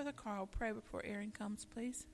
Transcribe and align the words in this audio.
Brother 0.00 0.16
Carl, 0.16 0.46
pray 0.46 0.72
before 0.72 1.02
Aaron 1.04 1.30
comes, 1.30 1.66
please. 1.66 2.06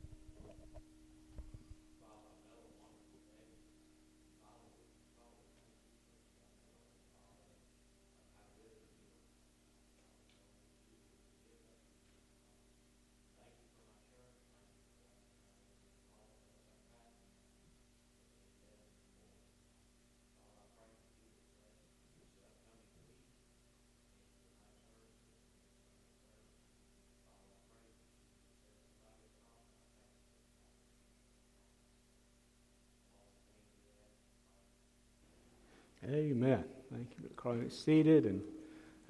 Amen. 36.09 36.63
Thank 36.93 37.11
you, 37.11 37.17
Brother 37.19 37.35
Carl. 37.35 37.69
Seated 37.69 38.27
and 38.27 38.41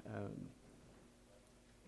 um, 0.07 0.31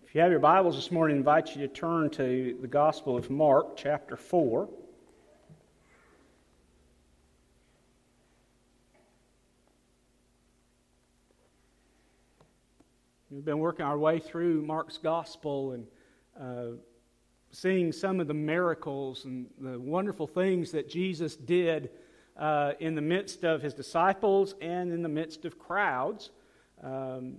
if 0.04 0.14
you 0.14 0.20
have 0.20 0.30
your 0.30 0.38
Bibles 0.38 0.76
this 0.76 0.92
morning, 0.92 1.16
I 1.16 1.18
invite 1.18 1.56
you 1.56 1.66
to 1.66 1.68
turn 1.68 2.10
to 2.10 2.56
the 2.60 2.68
Gospel 2.68 3.16
of 3.16 3.28
Mark, 3.28 3.76
chapter 3.76 4.16
4. 4.16 4.68
We've 13.32 13.44
been 13.44 13.58
working 13.58 13.84
our 13.84 13.98
way 13.98 14.20
through 14.20 14.62
Mark's 14.62 14.98
Gospel 14.98 15.72
and 15.72 15.86
uh, 16.40 16.76
seeing 17.50 17.90
some 17.90 18.20
of 18.20 18.28
the 18.28 18.34
miracles 18.34 19.24
and 19.24 19.46
the 19.58 19.80
wonderful 19.80 20.28
things 20.28 20.70
that 20.70 20.88
Jesus 20.88 21.34
did 21.34 21.90
uh, 22.40 22.72
in 22.80 22.94
the 22.94 23.02
midst 23.02 23.44
of 23.44 23.60
his 23.60 23.74
disciples 23.74 24.54
and 24.62 24.92
in 24.92 25.02
the 25.02 25.08
midst 25.08 25.44
of 25.44 25.58
crowds 25.58 26.30
um, 26.82 27.36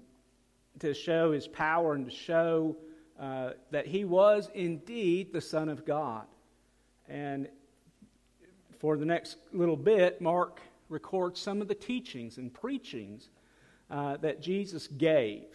to 0.79 0.93
show 0.93 1.31
his 1.31 1.47
power 1.47 1.95
and 1.95 2.05
to 2.05 2.11
show 2.11 2.77
uh, 3.19 3.49
that 3.71 3.87
he 3.87 4.05
was 4.05 4.49
indeed 4.53 5.33
the 5.33 5.41
Son 5.41 5.69
of 5.69 5.85
God. 5.85 6.25
And 7.09 7.49
for 8.79 8.95
the 8.95 9.05
next 9.05 9.37
little 9.51 9.75
bit, 9.75 10.21
Mark 10.21 10.61
records 10.87 11.39
some 11.39 11.61
of 11.61 11.67
the 11.67 11.75
teachings 11.75 12.37
and 12.37 12.53
preachings 12.53 13.29
uh, 13.89 14.17
that 14.17 14.41
Jesus 14.41 14.87
gave. 14.87 15.45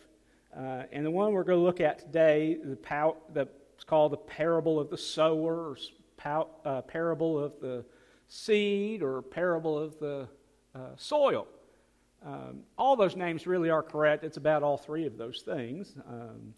Uh, 0.57 0.83
and 0.91 1.07
the 1.07 1.11
one 1.11 1.33
we're 1.33 1.45
going 1.45 1.59
to 1.59 1.65
look 1.65 1.81
at 1.81 2.01
today, 2.01 2.59
the, 2.63 2.77
pow- 2.77 3.17
the 3.33 3.49
it's 3.75 3.85
called 3.85 4.13
the 4.13 4.17
parable 4.17 4.81
of 4.81 4.91
the 4.91 4.99
sower, 4.99 5.71
or 5.71 5.77
pow- 6.17 6.49
uh, 6.65 6.81
parable 6.83 7.39
of 7.39 7.53
the 7.61 7.85
seed 8.29 9.03
or 9.03 9.23
parable 9.23 9.79
of 9.79 9.99
the 9.99 10.29
uh, 10.75 10.79
soil. 10.97 11.47
Um, 12.25 12.61
all 12.77 12.97
those 12.97 13.17
names 13.17 13.47
really 13.47 13.71
are 13.71 13.83
correct. 13.83 14.25
It's 14.25 14.37
about 14.37 14.63
all 14.63 14.77
three 14.77 15.07
of 15.07 15.17
those 15.17 15.43
things. 15.43 15.95
Um, 16.09 16.55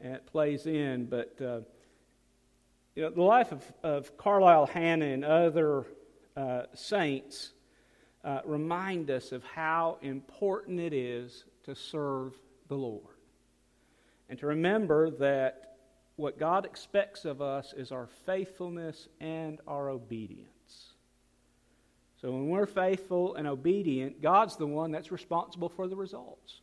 and 0.00 0.14
it 0.14 0.26
plays 0.26 0.66
in. 0.66 1.06
But 1.06 1.36
uh, 1.40 1.60
you 2.94 3.02
know, 3.02 3.10
the 3.10 3.22
life 3.22 3.52
of, 3.52 3.72
of 3.82 4.16
Carlisle 4.16 4.66
Hanna 4.66 5.06
and 5.06 5.24
other 5.24 5.84
uh, 6.36 6.62
saints 6.74 7.52
uh, 8.24 8.40
remind 8.44 9.10
us 9.10 9.32
of 9.32 9.44
how 9.44 9.98
important 10.02 10.80
it 10.80 10.92
is 10.92 11.44
to 11.64 11.74
serve 11.74 12.34
the 12.68 12.74
Lord. 12.74 13.14
And 14.28 14.38
to 14.40 14.46
remember 14.46 15.10
that 15.10 15.76
what 16.16 16.38
God 16.38 16.64
expects 16.64 17.24
of 17.24 17.40
us 17.40 17.74
is 17.76 17.92
our 17.92 18.08
faithfulness 18.24 19.08
and 19.20 19.60
our 19.68 19.90
obedience. 19.90 20.55
So 22.26 22.32
when 22.32 22.48
we're 22.48 22.66
faithful 22.66 23.36
and 23.36 23.46
obedient, 23.46 24.20
God's 24.20 24.56
the 24.56 24.66
one 24.66 24.90
that's 24.90 25.12
responsible 25.12 25.68
for 25.68 25.86
the 25.86 25.94
results. 25.94 26.60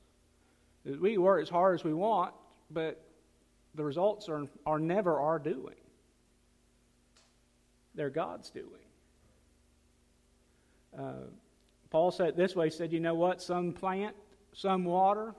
We 0.84 1.18
work 1.18 1.42
as 1.42 1.48
hard 1.48 1.76
as 1.76 1.86
we 1.86 1.94
want, 1.94 2.34
but 2.70 3.02
the 3.74 3.86
results 3.86 4.28
are, 4.28 4.46
are 4.66 4.78
never 4.78 5.22
our 5.22 5.40
doing. 5.40 5.78
They're 7.96 8.10
God's 8.10 8.50
doing. 8.50 8.68
Uh, 11.00 11.28
Paul 11.90 12.12
said 12.12 12.28
it 12.28 12.36
this 12.36 12.58
way 12.58 12.66
he 12.66 12.76
said, 12.76 12.92
You 12.92 13.00
know 13.00 13.16
what? 13.16 13.42
Some 13.42 13.72
plant, 13.72 14.18
some 14.52 14.84
water, 14.84 15.34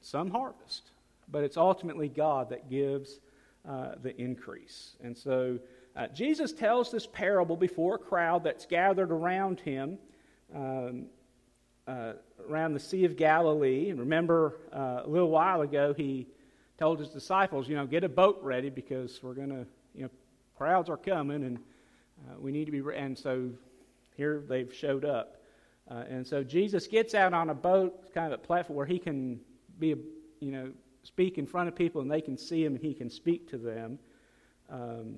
some 0.00 0.30
harvest. 0.30 0.92
But 1.28 1.44
it's 1.44 1.58
ultimately 1.58 2.08
God 2.08 2.48
that 2.48 2.70
gives 2.70 3.20
uh, 3.68 3.96
the 4.02 4.18
increase. 4.18 4.96
And 5.04 5.14
so 5.14 5.58
uh, 5.96 6.06
Jesus 6.08 6.52
tells 6.52 6.90
this 6.90 7.06
parable 7.06 7.56
before 7.56 7.96
a 7.96 7.98
crowd 7.98 8.44
that's 8.44 8.66
gathered 8.66 9.10
around 9.10 9.60
him 9.60 9.98
um, 10.54 11.06
uh, 11.86 12.12
around 12.48 12.74
the 12.74 12.80
Sea 12.80 13.04
of 13.04 13.16
Galilee. 13.16 13.90
And 13.90 13.98
remember, 13.98 14.56
uh, 14.72 15.02
a 15.04 15.08
little 15.08 15.30
while 15.30 15.62
ago, 15.62 15.92
he 15.92 16.26
told 16.78 16.98
his 16.98 17.08
disciples, 17.08 17.68
you 17.68 17.76
know, 17.76 17.86
get 17.86 18.04
a 18.04 18.08
boat 18.08 18.38
ready 18.42 18.70
because 18.70 19.20
we're 19.22 19.34
going 19.34 19.50
to, 19.50 19.66
you 19.94 20.02
know, 20.02 20.10
crowds 20.56 20.88
are 20.88 20.96
coming 20.96 21.44
and 21.44 21.58
uh, 21.58 22.38
we 22.38 22.52
need 22.52 22.66
to 22.66 22.72
be. 22.72 22.82
And 22.96 23.18
so 23.18 23.50
here 24.16 24.44
they've 24.48 24.72
showed 24.72 25.04
up. 25.04 25.36
Uh, 25.90 26.04
and 26.08 26.26
so 26.26 26.44
Jesus 26.44 26.86
gets 26.86 27.14
out 27.14 27.34
on 27.34 27.50
a 27.50 27.54
boat, 27.54 28.14
kind 28.14 28.32
of 28.32 28.38
a 28.38 28.42
platform 28.42 28.76
where 28.76 28.86
he 28.86 28.98
can 28.98 29.40
be, 29.78 29.92
a, 29.92 29.96
you 30.38 30.52
know, 30.52 30.70
speak 31.02 31.38
in 31.38 31.46
front 31.46 31.68
of 31.68 31.74
people 31.74 32.00
and 32.00 32.10
they 32.10 32.20
can 32.20 32.36
see 32.36 32.64
him 32.64 32.76
and 32.76 32.84
he 32.84 32.94
can 32.94 33.10
speak 33.10 33.50
to 33.50 33.58
them. 33.58 33.98
Um, 34.70 35.16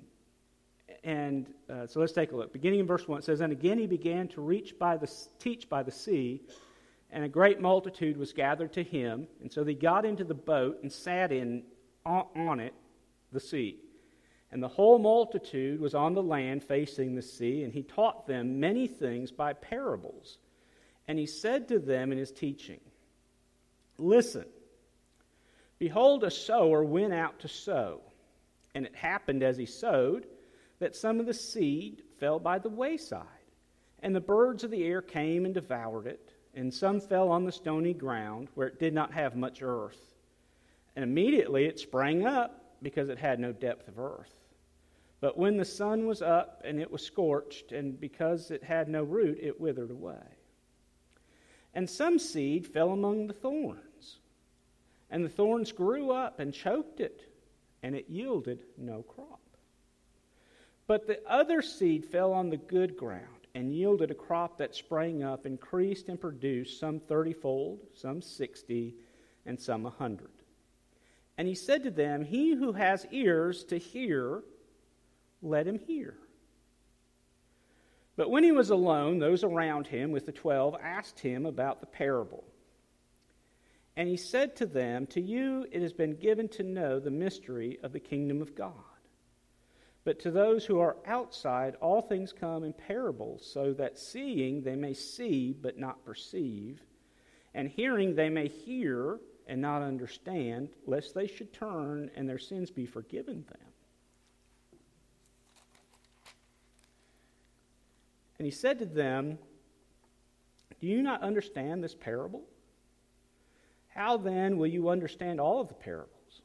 and 1.05 1.53
uh, 1.69 1.87
so 1.87 2.01
let's 2.01 2.13
take 2.13 2.33
a 2.33 2.37
look. 2.37 2.53
Beginning 2.53 2.81
in 2.81 2.87
verse 2.87 3.09
1, 3.09 3.19
it 3.19 3.25
says, 3.25 3.41
And 3.41 3.53
again 3.53 3.79
he 3.79 3.87
began 3.87 4.29
to 4.29 4.41
reach 4.41 4.79
by 4.79 4.97
the, 4.97 5.11
teach 5.39 5.69
by 5.69 5.83
the 5.83 5.91
sea, 5.91 6.43
and 7.11 7.25
a 7.25 7.29
great 7.29 7.61
multitude 7.61 8.17
was 8.17 8.33
gathered 8.33 8.73
to 8.75 8.83
him. 8.83 9.27
And 9.41 9.53
so 9.53 9.65
they 9.65 9.75
got 9.75 10.05
into 10.05 10.25
the 10.25 10.35
boat 10.35 10.79
and 10.83 10.93
sat 10.93 11.33
in 11.33 11.65
on, 12.07 12.27
on 12.37 12.61
it, 12.61 12.75
the 13.33 13.41
sea. 13.41 13.79
And 14.53 14.62
the 14.62 14.69
whole 14.69 14.99
multitude 14.99 15.81
was 15.81 15.95
on 15.95 16.15
the 16.15 16.23
land 16.23 16.62
facing 16.62 17.15
the 17.15 17.23
sea, 17.23 17.65
and 17.65 17.73
he 17.73 17.83
taught 17.83 18.27
them 18.27 18.61
many 18.61 18.87
things 18.87 19.31
by 19.31 19.55
parables. 19.55 20.39
And 21.09 21.19
he 21.19 21.27
said 21.27 21.69
to 21.69 21.79
them 21.79 22.12
in 22.12 22.19
his 22.19 22.31
teaching, 22.31 22.81
Listen, 23.99 24.45
behold, 25.79 26.23
a 26.23 26.31
sower 26.31 26.85
went 26.85 27.12
out 27.12 27.41
to 27.41 27.49
sow. 27.49 28.01
And 28.75 28.87
it 28.87 28.95
happened 28.95 29.43
as 29.43 29.57
he 29.57 29.67
sowed 29.67 30.27
that 30.82 30.97
some 30.97 31.20
of 31.20 31.26
the 31.26 31.32
seed 31.32 32.03
fell 32.19 32.41
by 32.41 32.59
the 32.59 32.69
wayside, 32.69 33.22
and 34.00 34.12
the 34.12 34.20
birds 34.20 34.65
of 34.65 34.70
the 34.72 34.82
air 34.82 35.00
came 35.00 35.44
and 35.44 35.54
devoured 35.54 36.09
it, 36.09 36.32
and 36.54 36.75
some 36.75 37.00
fell 37.00 37.28
on 37.28 37.44
the 37.44 37.53
stony 37.53 37.94
ground 37.94 38.48
where 38.56 38.66
it 38.66 38.81
did 38.81 38.93
not 38.93 39.12
have 39.12 39.37
much 39.37 39.62
earth. 39.62 40.12
And 40.97 41.04
immediately 41.04 41.66
it 41.66 41.78
sprang 41.78 42.26
up 42.26 42.75
because 42.82 43.10
it 43.10 43.19
had 43.19 43.38
no 43.38 43.53
depth 43.53 43.87
of 43.87 44.00
earth. 44.00 44.34
But 45.20 45.38
when 45.38 45.56
the 45.56 45.65
sun 45.65 46.04
was 46.04 46.20
up 46.20 46.62
and 46.65 46.81
it 46.81 46.91
was 46.91 47.04
scorched, 47.04 47.70
and 47.70 48.00
because 48.00 48.50
it 48.50 48.64
had 48.64 48.88
no 48.88 49.04
root, 49.04 49.38
it 49.41 49.60
withered 49.60 49.93
away. 49.93 50.37
And 51.75 51.88
some 51.88 52.19
seed 52.19 52.66
fell 52.66 52.91
among 52.91 53.28
the 53.28 53.34
thorns, 53.34 54.19
and 55.10 55.25
the 55.25 55.28
thorns 55.28 55.70
grew 55.70 56.10
up 56.10 56.41
and 56.41 56.53
choked 56.53 56.99
it, 56.99 57.22
and 57.84 57.94
it 57.94 58.06
yielded 58.09 58.64
no 58.76 59.03
crop. 59.03 59.42
But 60.87 61.06
the 61.06 61.20
other 61.26 61.62
seed 61.62 62.04
fell 62.04 62.32
on 62.32 62.50
the 62.50 62.56
good 62.56 62.97
ground 62.97 63.47
and 63.54 63.75
yielded 63.75 64.10
a 64.10 64.15
crop 64.15 64.59
that 64.59 64.75
sprang 64.75 65.22
up, 65.22 65.47
increased, 65.47 66.09
and 66.09 66.20
produced 66.20 66.81
some 66.81 67.00
thirtyfold, 67.00 67.78
some 67.94 68.22
sixty, 68.22 68.94
and 69.47 69.60
some 69.60 69.87
a 69.87 69.91
hundred. 69.91 70.31
And 71.38 71.48
he 71.48 71.54
said 71.54 71.82
to 71.84 71.91
them, 71.91 72.25
He 72.25 72.54
who 72.54 72.72
has 72.72 73.06
ears 73.10 73.65
to 73.65 73.78
hear, 73.78 74.43
let 75.40 75.67
him 75.67 75.79
hear. 75.79 76.14
But 78.17 78.31
when 78.31 78.44
he 78.44 78.52
was 78.52 78.70
alone, 78.70 79.19
those 79.19 79.43
around 79.43 79.87
him 79.87 80.12
with 80.12 80.26
the 80.26 80.32
twelve 80.32 80.76
asked 80.82 81.20
him 81.20 81.46
about 81.46 81.81
the 81.81 81.87
parable. 81.87 82.44
And 83.96 84.08
he 84.08 84.17
said 84.17 84.56
to 84.56 84.67
them, 84.67 85.06
To 85.08 85.20
you 85.20 85.67
it 85.70 85.82
has 85.82 85.93
been 85.93 86.17
given 86.17 86.49
to 86.50 86.62
know 86.62 86.99
the 86.99 87.11
mystery 87.11 87.78
of 87.82 87.93
the 87.93 88.00
kingdom 88.00 88.40
of 88.43 88.55
God. 88.55 88.73
But 90.04 90.19
to 90.20 90.31
those 90.31 90.64
who 90.64 90.81
are 90.81 90.96
outside, 91.06 91.76
all 91.81 92.02
things 92.02 92.32
come 92.32 92.64
in 92.64 92.72
parables, 92.72 93.49
so 93.52 93.72
that 93.75 93.99
seeing 93.99 94.62
they 94.62 94.75
may 94.75 94.94
see 94.94 95.52
but 95.52 95.78
not 95.78 96.04
perceive, 96.04 96.82
and 97.54 97.69
hearing 97.69 98.14
they 98.14 98.28
may 98.28 98.49
hear 98.49 99.20
and 99.46 99.60
not 99.60 99.82
understand, 99.82 100.70
lest 100.87 101.14
they 101.14 101.26
should 101.26 101.52
turn 101.52 102.10
and 102.16 102.28
their 102.28 102.38
sins 102.38 102.70
be 102.70 102.87
forgiven 102.87 103.44
them. 103.49 103.72
And 108.38 108.46
he 108.46 108.50
said 108.50 108.81
to 108.81 108.87
them, 108.87 109.38
Do 110.81 110.88
you 110.88 111.00
not 111.00 111.22
understand 111.22 111.84
this 111.84 111.94
parable? 111.94 112.43
How 113.94 114.16
then 114.16 114.58
will 114.58 114.66
you 114.66 114.88
understand 114.88 115.40
all 115.40 115.60
of 115.60 115.69
the 115.69 115.75
parables? 115.75 116.43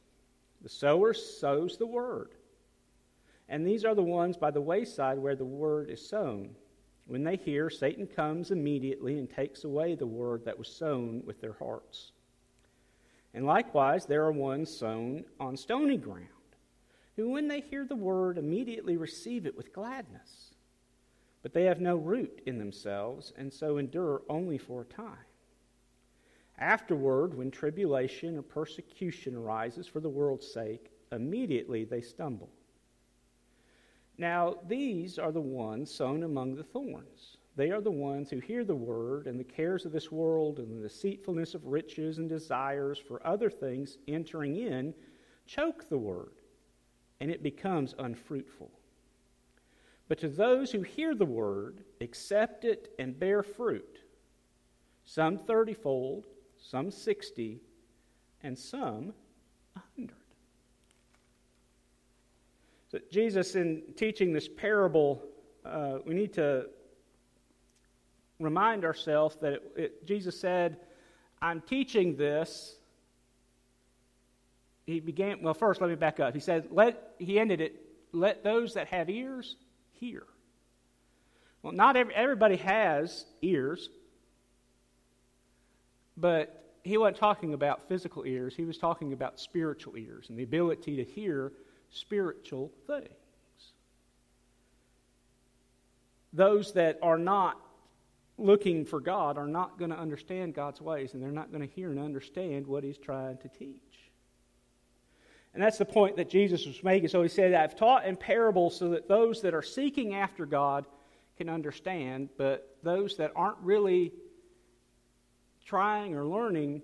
The 0.62 0.68
sower 0.68 1.12
sows 1.12 1.76
the 1.76 1.86
word. 1.86 2.34
And 3.48 3.66
these 3.66 3.84
are 3.84 3.94
the 3.94 4.02
ones 4.02 4.36
by 4.36 4.50
the 4.50 4.60
wayside 4.60 5.18
where 5.18 5.36
the 5.36 5.44
word 5.44 5.90
is 5.90 6.06
sown. 6.06 6.50
When 7.06 7.24
they 7.24 7.36
hear, 7.36 7.70
Satan 7.70 8.06
comes 8.06 8.50
immediately 8.50 9.18
and 9.18 9.30
takes 9.30 9.64
away 9.64 9.94
the 9.94 10.06
word 10.06 10.44
that 10.44 10.58
was 10.58 10.68
sown 10.68 11.22
with 11.24 11.40
their 11.40 11.54
hearts. 11.54 12.12
And 13.32 13.46
likewise, 13.46 14.04
there 14.04 14.24
are 14.24 14.32
ones 14.32 14.76
sown 14.76 15.24
on 15.40 15.56
stony 15.56 15.96
ground, 15.96 16.28
who, 17.16 17.30
when 17.30 17.48
they 17.48 17.60
hear 17.60 17.86
the 17.86 17.96
word, 17.96 18.36
immediately 18.36 18.96
receive 18.96 19.46
it 19.46 19.56
with 19.56 19.72
gladness. 19.72 20.54
But 21.42 21.54
they 21.54 21.64
have 21.64 21.80
no 21.80 21.96
root 21.96 22.42
in 22.44 22.58
themselves, 22.58 23.32
and 23.38 23.52
so 23.52 23.78
endure 23.78 24.22
only 24.28 24.58
for 24.58 24.82
a 24.82 24.94
time. 24.94 25.16
Afterward, 26.58 27.34
when 27.34 27.50
tribulation 27.50 28.36
or 28.36 28.42
persecution 28.42 29.36
arises 29.36 29.86
for 29.86 30.00
the 30.00 30.08
world's 30.08 30.52
sake, 30.52 30.90
immediately 31.12 31.84
they 31.84 32.00
stumble. 32.00 32.50
Now, 34.18 34.56
these 34.66 35.18
are 35.18 35.30
the 35.30 35.40
ones 35.40 35.94
sown 35.94 36.24
among 36.24 36.56
the 36.56 36.64
thorns. 36.64 37.36
They 37.54 37.70
are 37.70 37.80
the 37.80 37.90
ones 37.90 38.30
who 38.30 38.40
hear 38.40 38.64
the 38.64 38.74
word, 38.74 39.26
and 39.26 39.38
the 39.38 39.44
cares 39.44 39.84
of 39.84 39.92
this 39.92 40.12
world 40.12 40.58
and 40.58 40.76
the 40.76 40.88
deceitfulness 40.88 41.54
of 41.54 41.66
riches 41.66 42.18
and 42.18 42.28
desires 42.28 42.98
for 42.98 43.24
other 43.26 43.50
things 43.50 43.98
entering 44.06 44.56
in 44.56 44.94
choke 45.46 45.88
the 45.88 45.98
word, 45.98 46.34
and 47.20 47.30
it 47.30 47.42
becomes 47.42 47.94
unfruitful. 47.98 48.70
But 50.08 50.18
to 50.18 50.28
those 50.28 50.70
who 50.70 50.82
hear 50.82 51.14
the 51.14 51.24
word, 51.24 51.84
accept 52.00 52.64
it, 52.64 52.92
and 52.98 53.18
bear 53.18 53.42
fruit, 53.42 54.00
some 55.04 55.38
thirtyfold, 55.38 56.24
some 56.58 56.90
sixty, 56.90 57.60
and 58.42 58.56
some 58.58 59.12
a 59.74 59.80
hundred. 59.96 60.16
So, 62.90 62.98
Jesus, 63.10 63.54
in 63.54 63.82
teaching 63.96 64.32
this 64.32 64.48
parable, 64.48 65.22
uh, 65.64 65.98
we 66.06 66.14
need 66.14 66.32
to 66.34 66.66
remind 68.40 68.84
ourselves 68.84 69.36
that 69.42 69.52
it, 69.52 69.72
it, 69.76 70.06
Jesus 70.06 70.40
said, 70.40 70.78
I'm 71.42 71.60
teaching 71.60 72.16
this. 72.16 72.76
He 74.86 75.00
began, 75.00 75.42
well, 75.42 75.52
first, 75.52 75.82
let 75.82 75.90
me 75.90 75.96
back 75.96 76.18
up. 76.18 76.32
He 76.32 76.40
said, 76.40 76.68
let, 76.70 77.12
he 77.18 77.38
ended 77.38 77.60
it, 77.60 77.74
let 78.12 78.42
those 78.42 78.74
that 78.74 78.88
have 78.88 79.10
ears 79.10 79.56
hear. 79.92 80.22
Well, 81.62 81.74
not 81.74 81.96
every, 81.96 82.14
everybody 82.14 82.56
has 82.56 83.26
ears, 83.42 83.90
but 86.16 86.64
he 86.84 86.96
wasn't 86.96 87.18
talking 87.18 87.52
about 87.52 87.86
physical 87.86 88.24
ears. 88.24 88.54
He 88.56 88.64
was 88.64 88.78
talking 88.78 89.12
about 89.12 89.38
spiritual 89.38 89.96
ears 89.98 90.30
and 90.30 90.38
the 90.38 90.44
ability 90.44 90.96
to 90.96 91.04
hear 91.04 91.52
spiritual 91.90 92.72
things. 92.86 93.08
Those 96.32 96.72
that 96.74 96.98
are 97.02 97.18
not 97.18 97.60
looking 98.36 98.84
for 98.84 99.00
God 99.00 99.38
are 99.38 99.46
not 99.46 99.78
going 99.78 99.90
to 99.90 99.98
understand 99.98 100.54
God's 100.54 100.80
ways, 100.80 101.14
and 101.14 101.22
they're 101.22 101.30
not 101.30 101.50
going 101.50 101.66
to 101.66 101.74
hear 101.74 101.90
and 101.90 101.98
understand 101.98 102.66
what 102.66 102.84
He's 102.84 102.98
trying 102.98 103.38
to 103.38 103.48
teach. 103.48 103.80
And 105.54 105.62
that's 105.62 105.78
the 105.78 105.84
point 105.84 106.16
that 106.16 106.28
Jesus 106.30 106.66
was 106.66 106.84
making. 106.84 107.08
So 107.08 107.22
he 107.22 107.28
said, 107.28 107.54
I've 107.54 107.74
taught 107.74 108.04
in 108.04 108.16
parables 108.16 108.76
so 108.76 108.90
that 108.90 109.08
those 109.08 109.42
that 109.42 109.54
are 109.54 109.62
seeking 109.62 110.14
after 110.14 110.46
God 110.46 110.84
can 111.36 111.48
understand, 111.48 112.28
but 112.36 112.76
those 112.82 113.16
that 113.16 113.32
aren't 113.34 113.58
really 113.62 114.12
trying 115.64 116.14
or 116.14 116.24
learning, 116.26 116.82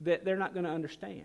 that 0.00 0.24
they're 0.24 0.36
not 0.36 0.52
going 0.52 0.64
to 0.64 0.70
understand. 0.70 1.24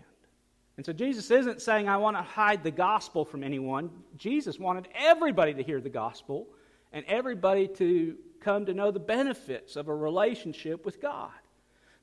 And 0.76 0.84
so 0.84 0.92
Jesus 0.92 1.30
isn't 1.30 1.62
saying, 1.62 1.88
I 1.88 1.96
want 1.96 2.16
to 2.16 2.22
hide 2.22 2.64
the 2.64 2.70
gospel 2.70 3.24
from 3.24 3.44
anyone. 3.44 3.90
Jesus 4.16 4.58
wanted 4.58 4.88
everybody 4.94 5.54
to 5.54 5.62
hear 5.62 5.80
the 5.80 5.88
gospel 5.88 6.48
and 6.92 7.04
everybody 7.06 7.68
to 7.68 8.16
come 8.40 8.66
to 8.66 8.74
know 8.74 8.90
the 8.90 9.00
benefits 9.00 9.76
of 9.76 9.88
a 9.88 9.94
relationship 9.94 10.84
with 10.84 11.00
God. 11.00 11.30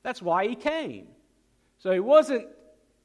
That's 0.02 0.22
why 0.22 0.48
he 0.48 0.54
came. 0.54 1.08
So 1.78 1.92
he 1.92 2.00
wasn't, 2.00 2.46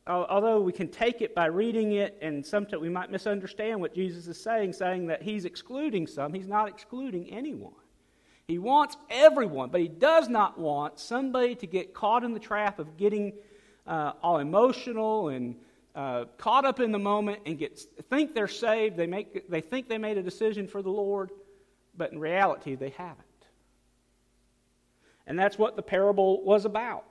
although 0.08 0.62
we 0.62 0.72
can 0.72 0.88
take 0.88 1.22
it 1.22 1.36
by 1.36 1.48
reading 1.48 1.94
it 1.94 2.18
and 2.22 2.46
sometimes 2.46 2.82
we 2.82 2.90
might 2.90 3.12
misunderstand 3.12 3.82
what 3.82 3.94
Jesus 3.94 4.28
is 4.28 4.42
saying, 4.42 4.74
saying 4.74 5.08
that 5.08 5.22
he's 5.22 5.46
excluding 5.46 6.08
some. 6.08 6.34
He's 6.34 6.48
not 6.48 6.70
excluding 6.70 7.30
anyone. 7.30 7.74
He 8.48 8.58
wants 8.58 8.96
everyone, 9.10 9.70
but 9.70 9.82
he 9.82 9.90
does 9.90 10.30
not 10.30 10.58
want 10.58 11.00
somebody 11.00 11.56
to 11.56 11.68
get 11.68 11.94
caught 11.94 12.24
in 12.24 12.34
the 12.34 12.40
trap 12.40 12.80
of 12.80 12.96
getting 12.96 13.34
uh, 13.88 14.14
all 14.22 14.40
emotional 14.40 15.30
and 15.30 15.56
uh, 15.96 16.26
caught 16.38 16.66
up 16.66 16.80
in 16.80 16.92
the 16.92 17.00
moment 17.00 17.40
and 17.46 17.58
get 17.58 17.80
think 18.10 18.36
they're 18.36 18.48
saved. 18.48 18.98
They 18.98 19.08
make 19.08 19.50
they 19.50 19.62
think 19.62 19.90
they 19.90 19.98
made 19.98 20.18
a 20.18 20.24
decision 20.24 20.68
for 20.68 20.82
the 20.82 20.92
Lord, 20.92 21.32
but 21.96 22.12
in 22.12 22.20
reality 22.20 22.76
they 22.76 22.90
haven't. 22.90 23.24
And 25.26 25.38
that's 25.38 25.58
what 25.58 25.76
the 25.76 25.82
parable 25.82 26.44
was 26.44 26.66
about. 26.66 27.06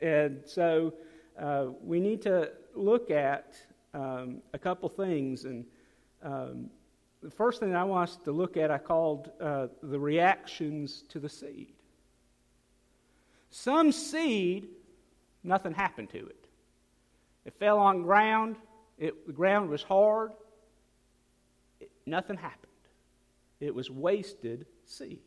And 0.00 0.42
so 0.46 0.94
uh, 1.38 1.66
we 1.82 2.00
need 2.00 2.22
to 2.22 2.50
look 2.74 3.10
at 3.10 3.56
um, 3.92 4.38
a 4.54 4.58
couple 4.58 4.88
things. 4.88 5.44
And 5.44 5.66
um, 6.22 6.70
the 7.22 7.30
first 7.30 7.60
thing 7.60 7.74
I 7.74 7.84
want 7.84 8.10
us 8.10 8.16
to 8.24 8.32
look 8.32 8.56
at, 8.56 8.70
I 8.70 8.78
called 8.78 9.30
uh, 9.40 9.66
the 9.82 9.98
reactions 9.98 11.04
to 11.10 11.20
the 11.20 11.28
seed. 11.28 11.74
Some 13.50 13.92
seed 13.92 14.68
nothing 15.44 15.72
happened 15.72 16.10
to 16.10 16.18
it. 16.18 16.46
It 17.44 17.54
fell 17.58 17.78
on 17.78 18.02
ground, 18.02 18.56
it, 18.98 19.26
the 19.26 19.32
ground 19.32 19.68
was 19.68 19.82
hard, 19.82 20.32
it, 21.80 21.90
nothing 22.06 22.36
happened. 22.36 22.68
It 23.60 23.74
was 23.74 23.90
wasted 23.90 24.66
seed. 24.84 25.20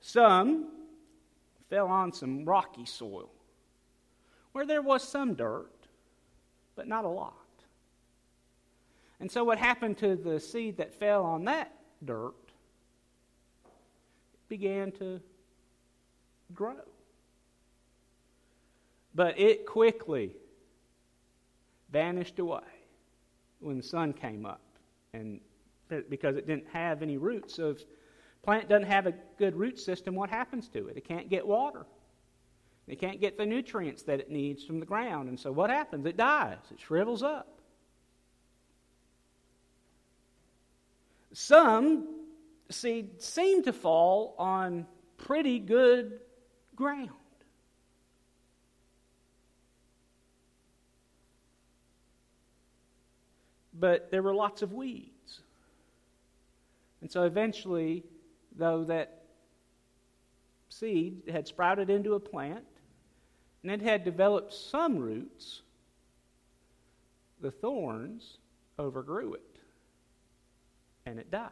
Some 0.00 0.68
fell 1.68 1.86
on 1.88 2.12
some 2.12 2.44
rocky 2.46 2.86
soil 2.86 3.30
where 4.52 4.64
there 4.64 4.80
was 4.80 5.06
some 5.06 5.34
dirt, 5.34 5.86
but 6.76 6.88
not 6.88 7.04
a 7.04 7.08
lot. 7.08 7.34
And 9.20 9.30
so, 9.30 9.44
what 9.44 9.58
happened 9.58 9.98
to 9.98 10.16
the 10.16 10.40
seed 10.40 10.78
that 10.78 10.94
fell 10.94 11.24
on 11.24 11.44
that 11.44 11.74
dirt 12.04 12.47
began 14.48 14.92
to 14.92 15.20
grow. 16.54 16.76
But 19.14 19.38
it 19.38 19.66
quickly 19.66 20.32
vanished 21.90 22.38
away 22.38 22.60
when 23.60 23.76
the 23.76 23.82
sun 23.82 24.12
came 24.12 24.46
up. 24.46 24.60
And 25.12 25.40
because 26.10 26.36
it 26.36 26.46
didn't 26.46 26.66
have 26.72 27.02
any 27.02 27.16
roots. 27.16 27.54
So 27.54 27.70
if 27.70 27.82
plant 28.42 28.68
doesn't 28.68 28.86
have 28.86 29.06
a 29.06 29.14
good 29.38 29.56
root 29.56 29.78
system, 29.78 30.14
what 30.14 30.30
happens 30.30 30.68
to 30.68 30.88
it? 30.88 30.96
It 30.96 31.06
can't 31.06 31.28
get 31.28 31.46
water. 31.46 31.86
It 32.86 33.00
can't 33.00 33.20
get 33.20 33.36
the 33.36 33.46
nutrients 33.46 34.02
that 34.04 34.20
it 34.20 34.30
needs 34.30 34.64
from 34.64 34.80
the 34.80 34.86
ground. 34.86 35.28
And 35.28 35.38
so 35.38 35.52
what 35.52 35.70
happens? 35.70 36.06
It 36.06 36.16
dies. 36.16 36.58
It 36.70 36.80
shrivels 36.80 37.22
up. 37.22 37.58
Some 41.32 42.17
seed 42.70 43.22
seemed 43.22 43.64
to 43.64 43.72
fall 43.72 44.34
on 44.38 44.86
pretty 45.16 45.58
good 45.58 46.20
ground. 46.76 47.10
But 53.78 54.10
there 54.10 54.22
were 54.22 54.34
lots 54.34 54.62
of 54.62 54.72
weeds. 54.72 55.40
And 57.00 57.10
so 57.10 57.22
eventually, 57.22 58.04
though 58.56 58.84
that 58.84 59.24
seed 60.68 61.22
had 61.30 61.46
sprouted 61.46 61.90
into 61.90 62.14
a 62.14 62.20
plant 62.20 62.64
and 63.62 63.70
it 63.70 63.80
had 63.80 64.04
developed 64.04 64.52
some 64.52 64.98
roots, 64.98 65.62
the 67.40 67.50
thorns 67.50 68.38
overgrew 68.78 69.34
it 69.34 69.58
and 71.06 71.18
it 71.18 71.30
died. 71.30 71.50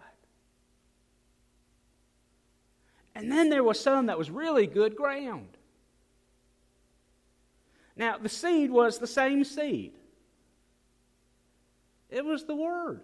And 3.17 3.33
then 3.33 3.49
there 3.49 3.65
was 3.65 3.81
some 3.81 4.07
that 4.07 4.19
was 4.19 4.31
really 4.31 4.67
good 4.67 4.95
ground. 4.95 5.49
Now, 7.97 8.19
the 8.19 8.29
seed 8.29 8.71
was 8.71 8.99
the 8.99 9.07
same 9.07 9.43
seed, 9.43 9.95
it 12.11 12.23
was 12.23 12.45
the 12.45 12.55
Word. 12.55 13.01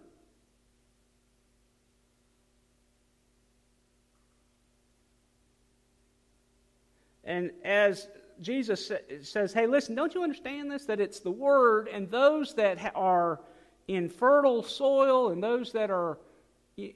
And 7.24 7.50
as 7.64 8.08
Jesus 8.42 8.92
says, 9.22 9.54
hey, 9.54 9.66
listen, 9.66 9.94
don't 9.94 10.14
you 10.14 10.22
understand 10.22 10.70
this? 10.70 10.84
That 10.84 11.00
it's 11.00 11.20
the 11.20 11.30
Word, 11.30 11.88
and 11.88 12.10
those 12.10 12.52
that 12.56 12.92
are 12.94 13.40
in 13.88 14.10
fertile 14.10 14.62
soil 14.62 15.30
and 15.30 15.42
those 15.42 15.72
that 15.72 15.90
are 15.90 16.18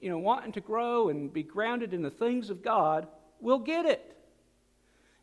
you 0.00 0.10
know, 0.10 0.18
wanting 0.18 0.52
to 0.52 0.60
grow 0.60 1.08
and 1.08 1.32
be 1.32 1.42
grounded 1.42 1.92
in 1.92 2.02
the 2.02 2.10
things 2.10 2.50
of 2.50 2.62
God 2.62 3.06
will 3.40 3.58
get 3.58 3.86
it. 3.86 4.16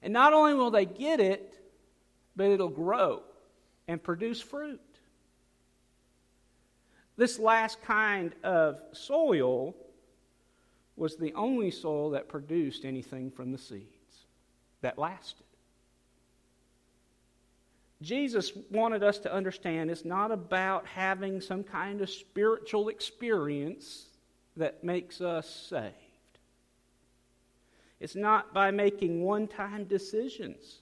And 0.02 0.14
not 0.14 0.34
only 0.34 0.54
will 0.54 0.72
they 0.72 0.86
get 0.86 1.20
it, 1.20 1.60
but 2.36 2.48
it'll 2.48 2.70
grow. 2.70 3.24
and 3.88 4.02
produce 4.02 4.42
fruit. 4.42 4.80
This 7.18 7.38
last 7.38 7.82
kind 7.82 8.34
of 8.44 8.80
soil 8.94 9.76
was 10.96 11.18
the 11.18 11.34
only 11.34 11.72
soil 11.72 12.12
that 12.12 12.28
produced 12.28 12.86
anything 12.86 13.30
from 13.30 13.52
the 13.52 13.58
seeds 13.58 14.26
that 14.82 14.98
lasted. 14.98 15.46
Jesus 18.02 18.52
wanted 18.70 19.04
us 19.04 19.18
to 19.20 19.34
understand 19.34 19.90
it's 19.90 20.06
not 20.06 20.32
about 20.32 20.86
having 20.86 21.40
some 21.40 21.64
kind 21.64 22.02
of 22.02 22.10
spiritual 22.10 22.90
experience 22.90 24.08
that 24.58 24.84
makes 24.84 25.22
us 25.22 25.50
saved. 25.70 25.94
It's 28.00 28.16
not 28.16 28.54
by 28.54 28.72
making 28.72 29.24
one 29.24 29.48
time 29.48 29.86
decisions. 29.86 30.80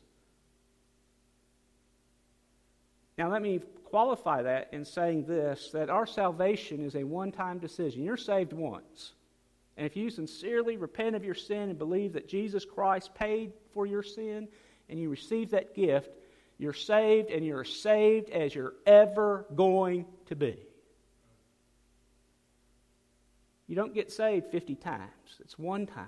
Now, 3.17 3.29
let 3.31 3.41
me 3.41 3.59
qualify 3.85 4.41
that 4.41 4.69
in 4.71 4.83
saying 4.83 5.25
this 5.25 5.69
that 5.71 5.89
our 5.89 6.07
salvation 6.07 6.83
is 6.83 6.95
a 6.95 7.03
one 7.03 7.31
time 7.31 7.59
decision. 7.59 8.03
You're 8.03 8.17
saved 8.17 8.53
once. 8.53 9.13
And 9.77 9.85
if 9.85 9.95
you 9.95 10.09
sincerely 10.09 10.77
repent 10.77 11.15
of 11.15 11.23
your 11.23 11.35
sin 11.35 11.69
and 11.69 11.77
believe 11.77 12.13
that 12.13 12.27
Jesus 12.27 12.65
Christ 12.65 13.13
paid 13.13 13.53
for 13.73 13.85
your 13.85 14.03
sin 14.03 14.47
and 14.89 14.99
you 14.99 15.09
receive 15.09 15.51
that 15.51 15.75
gift, 15.75 16.11
you're 16.57 16.73
saved 16.73 17.29
and 17.29 17.45
you're 17.45 17.63
saved 17.63 18.29
as 18.29 18.53
you're 18.53 18.73
ever 18.85 19.45
going 19.55 20.05
to 20.27 20.35
be. 20.35 20.57
You 23.71 23.77
don't 23.77 23.93
get 23.93 24.11
saved 24.11 24.47
50 24.51 24.75
times, 24.75 25.39
it's 25.39 25.57
one 25.57 25.85
time. 25.85 26.07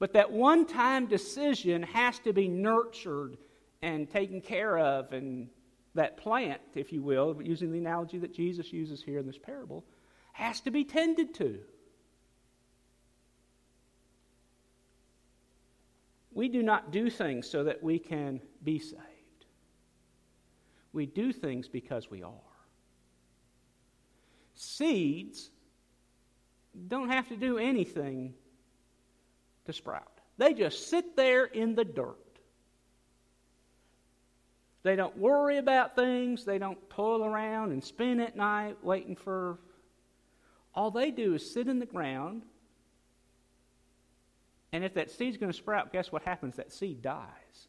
But 0.00 0.12
that 0.14 0.32
one 0.32 0.66
time 0.66 1.06
decision 1.06 1.84
has 1.84 2.18
to 2.24 2.32
be 2.32 2.48
nurtured 2.48 3.36
and 3.80 4.10
taken 4.10 4.40
care 4.40 4.76
of 4.76 5.12
and 5.12 5.46
that 5.94 6.16
plant, 6.16 6.60
if 6.74 6.92
you 6.92 7.00
will, 7.00 7.40
using 7.40 7.70
the 7.70 7.78
analogy 7.78 8.18
that 8.18 8.34
Jesus 8.34 8.72
uses 8.72 9.00
here 9.00 9.20
in 9.20 9.26
this 9.28 9.38
parable, 9.38 9.84
has 10.32 10.60
to 10.62 10.72
be 10.72 10.82
tended 10.82 11.32
to. 11.34 11.60
We 16.32 16.48
do 16.48 16.60
not 16.60 16.90
do 16.90 17.08
things 17.08 17.48
so 17.48 17.62
that 17.62 17.84
we 17.84 18.00
can 18.00 18.40
be 18.64 18.80
saved. 18.80 19.00
We 20.92 21.06
do 21.06 21.32
things 21.32 21.68
because 21.68 22.10
we 22.10 22.24
are. 22.24 22.32
Seeds 24.56 25.50
don't 26.88 27.10
have 27.10 27.28
to 27.28 27.36
do 27.36 27.58
anything 27.58 28.34
to 29.66 29.72
sprout, 29.72 30.20
they 30.38 30.54
just 30.54 30.88
sit 30.88 31.16
there 31.16 31.44
in 31.44 31.74
the 31.74 31.84
dirt. 31.84 32.16
They 34.82 34.96
don't 34.96 35.16
worry 35.16 35.56
about 35.56 35.96
things. 35.96 36.44
They 36.44 36.58
don't 36.58 36.78
toil 36.90 37.24
around 37.24 37.72
and 37.72 37.82
spin 37.82 38.20
at 38.20 38.36
night 38.36 38.76
waiting 38.82 39.16
for. 39.16 39.58
All 40.74 40.90
they 40.90 41.10
do 41.10 41.34
is 41.34 41.52
sit 41.52 41.68
in 41.68 41.78
the 41.78 41.86
ground. 41.86 42.42
And 44.72 44.84
if 44.84 44.94
that 44.94 45.10
seed's 45.10 45.38
going 45.38 45.50
to 45.50 45.56
sprout, 45.56 45.92
guess 45.92 46.12
what 46.12 46.22
happens? 46.22 46.56
That 46.56 46.70
seed 46.70 47.00
dies. 47.00 47.68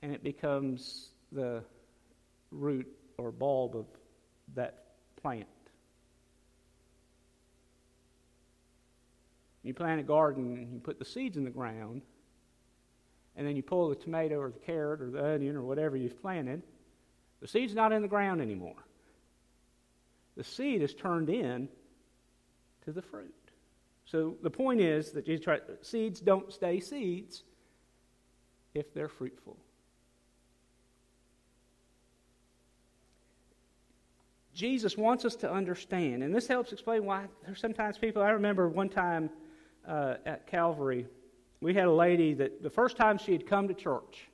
And 0.00 0.14
it 0.14 0.22
becomes 0.22 1.10
the 1.32 1.64
root 2.50 2.86
or 3.18 3.30
bulb 3.30 3.76
of 3.76 3.86
that 4.54 4.84
plant. 5.20 5.48
You 9.62 9.74
plant 9.74 10.00
a 10.00 10.04
garden 10.04 10.56
and 10.56 10.72
you 10.72 10.80
put 10.80 10.98
the 10.98 11.04
seeds 11.04 11.36
in 11.36 11.44
the 11.44 11.50
ground 11.50 12.02
and 13.36 13.46
then 13.46 13.56
you 13.56 13.62
pull 13.62 13.88
the 13.88 13.94
tomato 13.94 14.36
or 14.36 14.50
the 14.50 14.58
carrot 14.58 15.00
or 15.00 15.10
the 15.10 15.34
onion 15.34 15.56
or 15.56 15.62
whatever 15.62 15.96
you've 15.96 16.20
planted, 16.20 16.62
the 17.40 17.48
seed's 17.48 17.74
not 17.74 17.92
in 17.92 18.02
the 18.02 18.08
ground 18.08 18.40
anymore. 18.40 18.84
The 20.36 20.44
seed 20.44 20.82
is 20.82 20.94
turned 20.94 21.30
in 21.30 21.68
to 22.84 22.92
the 22.92 23.02
fruit. 23.02 23.34
So 24.04 24.36
the 24.42 24.50
point 24.50 24.80
is 24.80 25.12
that 25.12 25.24
Jesus 25.24 25.44
tried, 25.44 25.60
seeds 25.82 26.20
don't 26.20 26.52
stay 26.52 26.80
seeds 26.80 27.44
if 28.74 28.92
they're 28.92 29.08
fruitful. 29.08 29.56
Jesus 34.54 34.98
wants 34.98 35.24
us 35.24 35.34
to 35.36 35.50
understand, 35.50 36.22
and 36.22 36.34
this 36.34 36.46
helps 36.46 36.72
explain 36.72 37.06
why 37.06 37.24
there's 37.44 37.60
sometimes 37.60 37.96
people. 37.96 38.22
I 38.22 38.30
remember 38.30 38.68
one 38.68 38.90
time 38.90 39.30
uh, 39.86 40.14
at 40.26 40.46
Calvary, 40.46 41.06
we 41.60 41.74
had 41.74 41.84
a 41.84 41.92
lady 41.92 42.34
that 42.34 42.62
the 42.62 42.70
first 42.70 42.96
time 42.96 43.18
she 43.18 43.32
had 43.32 43.46
come 43.46 43.68
to 43.68 43.74
church, 43.74 44.28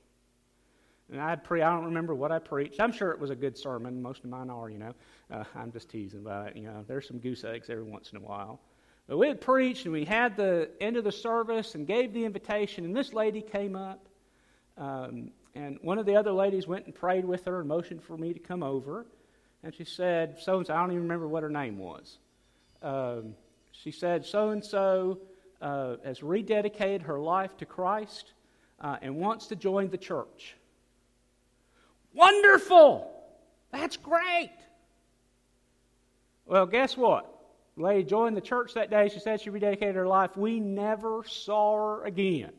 and 1.11 1.21
I'd 1.21 1.43
pre 1.43 1.61
I 1.61 1.71
don't 1.71 1.85
remember 1.85 2.15
what 2.15 2.31
I 2.31 2.39
preached. 2.39 2.79
I'm 2.79 2.91
sure 2.91 3.11
it 3.11 3.19
was 3.19 3.29
a 3.29 3.35
good 3.35 3.57
sermon. 3.57 4.01
Most 4.01 4.23
of 4.23 4.29
mine 4.29 4.49
are, 4.49 4.69
you 4.69 4.77
know. 4.77 4.93
Uh, 5.31 5.43
I'm 5.55 5.71
just 5.71 5.89
teasing 5.89 6.19
about 6.19 6.49
it. 6.49 6.57
You 6.57 6.63
know, 6.63 6.83
there's 6.87 7.07
some 7.07 7.19
goose 7.19 7.43
eggs 7.43 7.69
every 7.69 7.83
once 7.83 8.11
in 8.11 8.17
a 8.17 8.21
while. 8.21 8.59
But 9.07 9.17
we 9.17 9.27
had 9.27 9.41
preached, 9.41 9.85
and 9.85 9.93
we 9.93 10.05
had 10.05 10.37
the 10.37 10.69
end 10.79 10.97
of 10.97 11.03
the 11.03 11.11
service, 11.11 11.75
and 11.75 11.87
gave 11.87 12.13
the 12.13 12.25
invitation. 12.25 12.85
And 12.85 12.95
this 12.95 13.13
lady 13.13 13.41
came 13.41 13.75
up, 13.75 14.07
um, 14.77 15.31
and 15.55 15.79
one 15.81 15.97
of 15.97 16.05
the 16.05 16.15
other 16.15 16.31
ladies 16.31 16.67
went 16.67 16.85
and 16.85 16.93
prayed 16.93 17.25
with 17.25 17.45
her 17.45 17.59
and 17.59 17.67
motioned 17.67 18.03
for 18.03 18.17
me 18.17 18.33
to 18.33 18.39
come 18.39 18.63
over. 18.63 19.05
And 19.63 19.73
she 19.73 19.83
said, 19.83 20.39
"So 20.39 20.57
and 20.57 20.65
so." 20.65 20.73
I 20.73 20.81
don't 20.81 20.91
even 20.91 21.03
remember 21.03 21.27
what 21.27 21.43
her 21.43 21.49
name 21.49 21.77
was. 21.79 22.17
Um, 22.81 23.35
she 23.71 23.91
said, 23.91 24.25
"So 24.25 24.49
and 24.49 24.63
so." 24.63 25.19
Uh, 25.61 25.95
has 26.03 26.19
rededicated 26.19 27.03
her 27.03 27.19
life 27.19 27.55
to 27.57 27.65
Christ 27.65 28.33
uh, 28.79 28.97
and 29.01 29.15
wants 29.17 29.47
to 29.47 29.55
join 29.55 29.89
the 29.89 29.97
church. 29.97 30.55
Wonderful! 32.13 33.11
That's 33.71 33.97
great! 33.97 34.51
Well, 36.45 36.65
guess 36.65 36.97
what? 36.97 37.35
Lady 37.75 38.03
joined 38.03 38.35
the 38.35 38.41
church 38.41 38.73
that 38.73 38.89
day. 38.89 39.09
She 39.09 39.19
said 39.19 39.39
she 39.39 39.49
rededicated 39.49 39.95
her 39.95 40.07
life. 40.07 40.35
We 40.35 40.59
never 40.59 41.23
saw 41.25 41.75
her 41.75 42.03
again. 42.03 42.51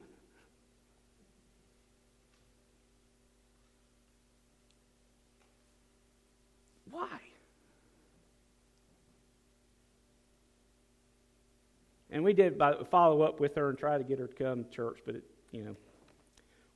And 12.10 12.24
we 12.24 12.32
did 12.32 12.60
follow 12.90 13.22
up 13.22 13.40
with 13.40 13.54
her 13.54 13.70
and 13.70 13.78
try 13.78 13.96
to 13.96 14.04
get 14.04 14.18
her 14.18 14.26
to 14.26 14.34
come 14.34 14.64
to 14.64 14.70
church, 14.70 14.98
but 15.06 15.14
it, 15.14 15.24
you 15.52 15.62
know, 15.62 15.76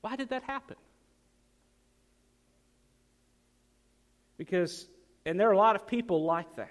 why 0.01 0.17
did 0.17 0.29
that 0.29 0.43
happen? 0.45 0.77
Because, 4.37 4.87
and 5.27 5.39
there 5.39 5.49
are 5.49 5.53
a 5.53 5.59
lot 5.59 5.77
of 5.77 5.87
people 5.87 6.25
like 6.25 6.55
that. 6.57 6.69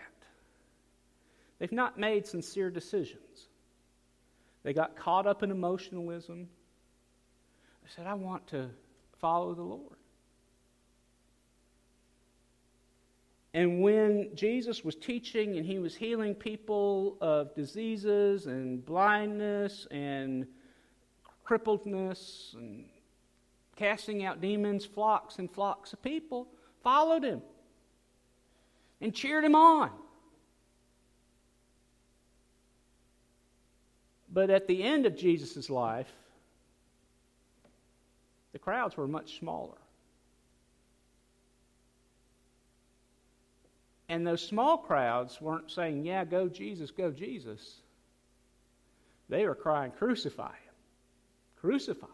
They've 1.59 1.71
not 1.71 1.97
made 1.97 2.27
sincere 2.27 2.69
decisions. 2.69 3.47
They 4.63 4.73
got 4.73 4.95
caught 4.95 5.27
up 5.27 5.43
in 5.43 5.51
emotionalism. 5.51 6.47
They 7.83 7.89
said, 7.95 8.07
I 8.07 8.13
want 8.13 8.47
to 8.47 8.69
follow 9.19 9.53
the 9.53 9.61
Lord. 9.61 9.97
And 13.53 13.81
when 13.81 14.29
Jesus 14.33 14.83
was 14.83 14.95
teaching 14.95 15.57
and 15.57 15.65
he 15.65 15.77
was 15.77 15.95
healing 15.95 16.33
people 16.33 17.17
of 17.21 17.53
diseases 17.53 18.47
and 18.47 18.83
blindness 18.83 19.87
and 19.91 20.47
crippledness 21.45 22.55
and 22.55 22.85
casting 23.75 24.25
out 24.25 24.41
demons, 24.41 24.85
flocks 24.85 25.37
and 25.37 25.51
flocks 25.51 25.93
of 25.93 26.01
people 26.01 26.47
followed 26.81 27.23
him 27.23 27.41
and 29.01 29.13
cheered 29.13 29.43
him 29.43 29.55
on. 29.55 29.91
But 34.31 34.49
at 34.49 34.67
the 34.67 34.81
end 34.81 35.05
of 35.05 35.15
Jesus' 35.15 35.69
life, 35.69 36.11
the 38.51 38.57
crowds 38.57 38.97
were 38.97 39.07
much 39.07 39.37
smaller. 39.37 39.77
And 44.13 44.27
those 44.27 44.45
small 44.45 44.77
crowds 44.77 45.41
weren't 45.41 45.71
saying, 45.71 46.05
Yeah, 46.05 46.23
go 46.23 46.47
Jesus, 46.47 46.91
go 46.91 47.09
Jesus. 47.09 47.77
They 49.27 49.47
were 49.47 49.55
crying, 49.55 49.89
Crucify 49.89 50.51
him. 50.51 50.73
Crucify 51.59 52.05
him. 52.05 52.13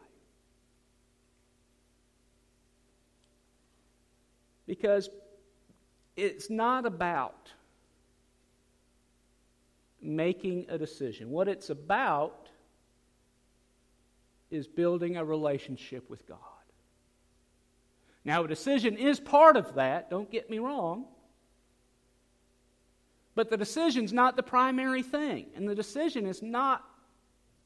Because 4.65 5.09
it's 6.15 6.49
not 6.49 6.85
about 6.85 7.51
making 10.01 10.67
a 10.69 10.77
decision. 10.77 11.31
What 11.31 11.49
it's 11.49 11.69
about 11.69 12.47
is 14.49 14.67
building 14.67 15.17
a 15.17 15.25
relationship 15.25 16.09
with 16.09 16.25
God. 16.25 16.37
Now, 18.23 18.45
a 18.45 18.47
decision 18.47 18.95
is 18.95 19.19
part 19.19 19.57
of 19.57 19.75
that, 19.75 20.09
don't 20.09 20.31
get 20.31 20.49
me 20.49 20.59
wrong. 20.59 21.03
But 23.35 23.49
the 23.49 23.57
decision's 23.57 24.11
not 24.11 24.35
the 24.35 24.43
primary 24.43 25.03
thing. 25.03 25.47
And 25.55 25.67
the 25.67 25.75
decision 25.75 26.25
is 26.25 26.41
not 26.41 26.83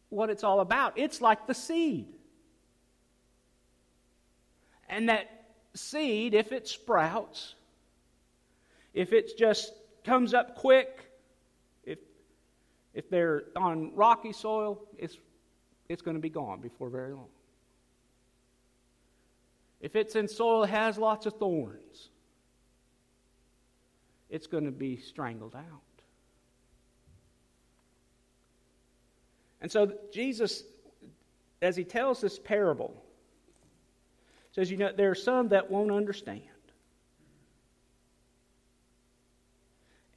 what 0.09 0.29
it's 0.29 0.43
all 0.43 0.59
about. 0.59 0.93
It's 0.97 1.21
like 1.21 1.47
the 1.47 1.53
seed. 1.53 2.07
And 4.89 5.09
that 5.09 5.45
seed, 5.73 6.33
if 6.33 6.51
it 6.51 6.67
sprouts, 6.67 7.55
if 8.93 9.11
it 9.11 9.37
just 9.37 9.73
comes 10.03 10.33
up 10.33 10.55
quick, 10.55 11.09
if, 11.83 11.97
if 12.93 13.09
they're 13.09 13.45
on 13.55 13.95
rocky 13.95 14.33
soil, 14.33 14.81
it's, 14.97 15.17
it's 15.89 16.01
going 16.01 16.15
to 16.15 16.21
be 16.21 16.29
gone 16.29 16.61
before 16.61 16.89
very 16.89 17.13
long. 17.13 17.29
If 19.81 19.95
it's 19.95 20.15
in 20.15 20.27
soil 20.27 20.61
that 20.61 20.69
has 20.69 20.97
lots 20.97 21.25
of 21.25 21.33
thorns, 21.33 22.09
it's 24.33 24.47
going 24.47 24.65
to 24.65 24.71
be 24.71 24.97
strangled 24.97 25.53
out. 25.55 25.63
And 29.61 29.71
so 29.71 29.93
Jesus, 30.11 30.63
as 31.61 31.75
he 31.75 31.83
tells 31.83 32.19
this 32.19 32.39
parable, 32.39 32.95
says, 34.51 34.71
you 34.71 34.77
know, 34.77 34.91
there 34.91 35.11
are 35.11 35.15
some 35.15 35.49
that 35.49 35.69
won't 35.69 35.91
understand. 35.91 36.41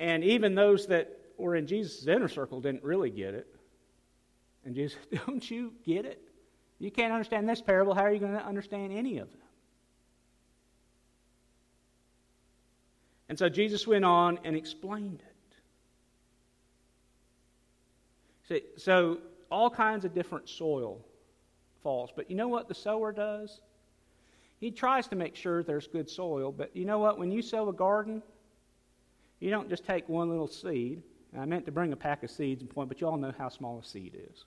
And 0.01 0.25
even 0.25 0.55
those 0.55 0.87
that 0.87 1.15
were 1.37 1.55
in 1.55 1.67
Jesus' 1.67 2.07
inner 2.07 2.29
circle 2.29 2.63
didn't 2.63 2.85
really 2.85 3.11
get 3.11 3.35
it. 3.35 3.55
And 4.65 4.75
Jesus, 4.75 4.99
don't 5.27 5.49
you 5.51 5.75
get 5.85 6.07
it? 6.07 6.23
You 6.79 6.91
can't 6.91 7.13
understand 7.13 7.47
this 7.47 7.61
parable. 7.61 7.93
How 7.93 8.03
are 8.03 8.13
you 8.13 8.19
going 8.19 8.33
to 8.33 8.45
understand 8.45 8.95
any 8.95 9.19
of 9.19 9.31
them? 9.31 9.41
And 13.29 13.39
so 13.39 13.49
Jesus 13.49 13.87
went 13.87 14.05
on 14.05 14.39
and 14.45 14.55
explained 14.57 15.23
it. 18.49 18.65
So, 18.77 19.19
all 19.51 19.71
kinds 19.71 20.05
of 20.05 20.15
different 20.15 20.49
soil 20.49 21.05
falls. 21.83 22.11
But 22.15 22.31
you 22.31 22.37
know 22.37 22.49
what 22.49 22.69
the 22.69 22.75
sower 22.75 23.13
does? 23.13 23.61
He 24.61 24.71
tries 24.71 25.09
to 25.09 25.17
make 25.17 25.37
sure 25.37 25.63
there's 25.63 25.87
good 25.87 26.09
soil. 26.09 26.53
But 26.53 26.75
you 26.75 26.85
know 26.85 26.99
what? 26.99 27.19
When 27.19 27.31
you 27.31 27.43
sow 27.43 27.69
a 27.69 27.73
garden, 27.73 28.23
you 29.41 29.51
don't 29.51 29.69
just 29.69 29.85
take 29.85 30.09
one 30.09 30.29
little 30.29 30.49
seed. 30.49 31.03
I 31.37 31.45
meant 31.45 31.67
to 31.67 31.73
bring 31.73 31.93
a 31.93 31.97
pack 31.97 32.23
of 32.23 32.31
seeds 32.31 32.63
and 32.63 32.71
point, 32.71 32.89
but 32.89 33.01
you 33.01 33.07
all 33.07 33.17
know 33.17 33.33
how 33.37 33.49
small 33.49 33.79
a 33.79 33.85
seed 33.85 34.17
is. 34.31 34.45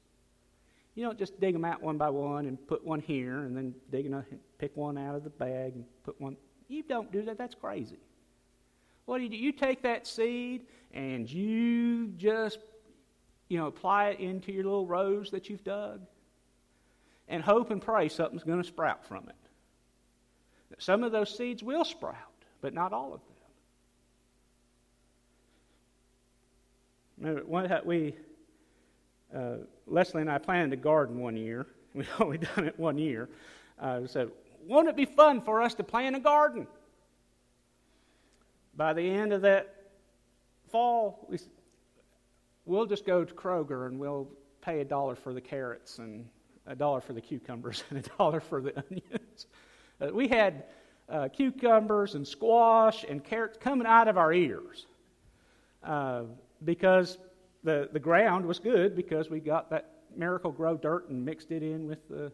You 0.95 1.05
don't 1.05 1.19
just 1.19 1.39
dig 1.39 1.53
them 1.53 1.63
out 1.63 1.81
one 1.81 1.97
by 1.97 2.09
one 2.09 2.45
and 2.45 2.67
put 2.67 2.83
one 2.83 2.99
here 2.99 3.39
and 3.39 3.55
then 3.55 3.75
dig 3.91 4.05
another, 4.05 4.27
pick 4.57 4.75
one 4.75 4.97
out 4.97 5.15
of 5.15 5.23
the 5.23 5.29
bag 5.29 5.75
and 5.75 5.85
put 6.03 6.19
one. 6.19 6.35
You 6.67 6.83
don't 6.83 7.11
do 7.11 7.21
that. 7.23 7.37
That's 7.37 7.55
crazy. 7.55 7.99
What 9.09 9.17
do 9.17 9.23
you 9.23 9.29
do? 9.29 9.37
You 9.37 9.51
take 9.51 9.81
that 9.81 10.05
seed 10.05 10.67
and 10.93 11.27
you 11.27 12.09
just 12.09 12.59
you 13.47 13.57
know, 13.57 13.65
apply 13.65 14.09
it 14.09 14.19
into 14.19 14.51
your 14.51 14.65
little 14.65 14.85
rows 14.85 15.31
that 15.31 15.49
you've 15.49 15.63
dug 15.63 16.01
and 17.27 17.41
hope 17.41 17.71
and 17.71 17.81
pray 17.81 18.07
something's 18.07 18.43
going 18.43 18.61
to 18.61 18.67
sprout 18.67 19.03
from 19.03 19.27
it. 19.27 19.35
Some 20.77 21.03
of 21.03 21.11
those 21.11 21.35
seeds 21.35 21.63
will 21.63 21.83
sprout, 21.83 22.15
but 22.61 22.75
not 22.75 22.93
all 22.93 23.15
of 23.15 23.21
them. 23.21 23.35
Remember, 27.17 27.45
one, 27.45 27.81
we, 27.85 28.15
uh, 29.35 29.55
Leslie 29.87 30.21
and 30.21 30.29
I 30.29 30.37
planted 30.37 30.71
a 30.73 30.79
garden 30.79 31.17
one 31.17 31.35
year. 31.35 31.65
We'd 31.95 32.05
only 32.19 32.37
done 32.37 32.67
it 32.67 32.79
one 32.79 32.99
year. 32.99 33.27
Uh, 33.81 34.05
said, 34.05 34.29
won't 34.67 34.87
it 34.87 34.95
be 34.95 35.05
fun 35.05 35.41
for 35.41 35.63
us 35.63 35.73
to 35.73 35.83
plant 35.83 36.15
a 36.15 36.19
garden? 36.19 36.67
By 38.79 38.93
the 38.93 39.01
end 39.01 39.33
of 39.33 39.41
that 39.41 39.75
fall, 40.71 41.27
we 41.29 41.37
we'll 42.63 42.85
just 42.85 43.05
go 43.05 43.25
to 43.25 43.33
Kroger 43.33 43.87
and 43.87 43.99
we'll 43.99 44.29
pay 44.61 44.79
a 44.79 44.85
dollar 44.85 45.17
for 45.17 45.33
the 45.33 45.41
carrots 45.41 45.99
and 45.99 46.25
a 46.65 46.77
dollar 46.77 47.01
for 47.01 47.11
the 47.11 47.19
cucumbers 47.19 47.83
and 47.89 47.99
a 47.99 48.09
dollar 48.17 48.39
for 48.39 48.61
the 48.61 48.77
onions. 48.77 49.47
Uh, 49.99 50.07
we 50.13 50.29
had 50.29 50.63
uh, 51.09 51.27
cucumbers 51.27 52.15
and 52.15 52.25
squash 52.25 53.03
and 53.03 53.21
carrots 53.21 53.57
coming 53.59 53.85
out 53.85 54.07
of 54.07 54.17
our 54.17 54.31
ears 54.31 54.85
uh, 55.83 56.21
because 56.63 57.17
the, 57.65 57.89
the 57.91 57.99
ground 57.99 58.45
was 58.45 58.59
good 58.59 58.95
because 58.95 59.29
we 59.29 59.41
got 59.41 59.69
that 59.71 59.91
Miracle-Gro 60.15 60.77
dirt 60.77 61.09
and 61.09 61.25
mixed 61.25 61.51
it 61.51 61.63
in 61.63 61.85
with 61.85 62.07
the, 62.07 62.31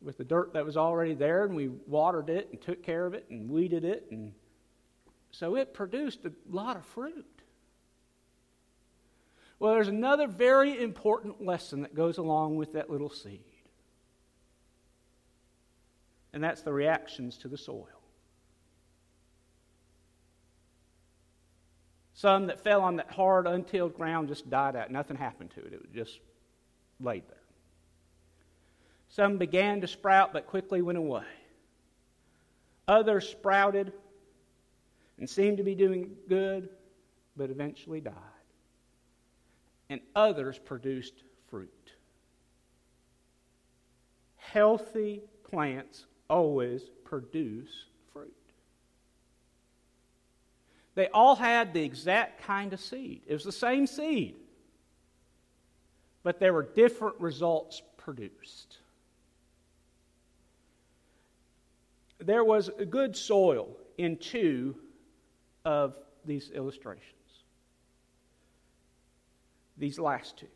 with 0.00 0.16
the 0.16 0.24
dirt 0.24 0.54
that 0.54 0.64
was 0.64 0.78
already 0.78 1.12
there 1.12 1.44
and 1.44 1.54
we 1.54 1.68
watered 1.86 2.30
it 2.30 2.48
and 2.52 2.62
took 2.62 2.82
care 2.82 3.04
of 3.04 3.12
it 3.12 3.26
and 3.28 3.50
weeded 3.50 3.84
it 3.84 4.06
and 4.10 4.32
so 5.30 5.56
it 5.56 5.74
produced 5.74 6.24
a 6.24 6.32
lot 6.48 6.76
of 6.76 6.84
fruit. 6.86 7.24
Well, 9.58 9.74
there's 9.74 9.88
another 9.88 10.26
very 10.26 10.80
important 10.80 11.44
lesson 11.44 11.82
that 11.82 11.94
goes 11.94 12.18
along 12.18 12.56
with 12.56 12.74
that 12.74 12.90
little 12.90 13.10
seed, 13.10 13.42
and 16.32 16.42
that's 16.42 16.62
the 16.62 16.72
reactions 16.72 17.38
to 17.38 17.48
the 17.48 17.58
soil. 17.58 17.86
Some 22.14 22.46
that 22.46 22.60
fell 22.64 22.82
on 22.82 22.96
that 22.96 23.12
hard, 23.12 23.46
untilled 23.46 23.94
ground 23.94 24.28
just 24.28 24.50
died 24.50 24.74
out. 24.74 24.90
Nothing 24.90 25.16
happened 25.16 25.50
to 25.52 25.60
it, 25.60 25.72
it 25.72 25.80
was 25.80 25.90
just 25.92 26.18
laid 27.00 27.22
there. 27.28 27.38
Some 29.08 29.38
began 29.38 29.80
to 29.80 29.86
sprout 29.86 30.32
but 30.32 30.46
quickly 30.46 30.82
went 30.82 30.98
away. 30.98 31.24
Others 32.86 33.28
sprouted 33.28 33.92
and 35.18 35.28
seemed 35.28 35.58
to 35.58 35.64
be 35.64 35.74
doing 35.74 36.10
good 36.28 36.68
but 37.36 37.50
eventually 37.50 38.00
died 38.00 38.14
and 39.90 40.00
others 40.14 40.58
produced 40.58 41.14
fruit. 41.48 41.92
Healthy 44.36 45.22
plants 45.44 46.06
always 46.28 46.82
produce 47.04 47.86
fruit. 48.12 48.34
They 50.94 51.08
all 51.08 51.36
had 51.36 51.72
the 51.72 51.82
exact 51.82 52.42
kind 52.42 52.72
of 52.72 52.80
seed. 52.80 53.22
It 53.26 53.34
was 53.34 53.44
the 53.44 53.52
same 53.52 53.86
seed, 53.86 54.36
but 56.22 56.40
there 56.40 56.52
were 56.52 56.64
different 56.64 57.20
results 57.20 57.82
produced. 57.96 58.78
There 62.18 62.44
was 62.44 62.68
good 62.90 63.16
soil 63.16 63.76
in 63.96 64.16
two 64.16 64.74
of 65.68 65.98
these 66.24 66.50
illustrations 66.50 67.12
these 69.78 69.98
last 69.98 70.36
two. 70.36 70.46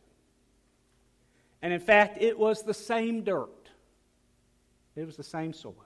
And 1.62 1.72
in 1.72 1.80
fact, 1.80 2.18
it 2.20 2.36
was 2.36 2.62
the 2.62 2.74
same 2.74 3.22
dirt, 3.22 3.70
it 4.96 5.06
was 5.06 5.16
the 5.16 5.22
same 5.22 5.52
soil. 5.52 5.76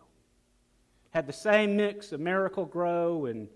Had 1.10 1.26
the 1.26 1.32
same 1.32 1.76
mix 1.76 2.12
of 2.12 2.20
Miracle-Gro 2.20 3.26
and 3.26 3.48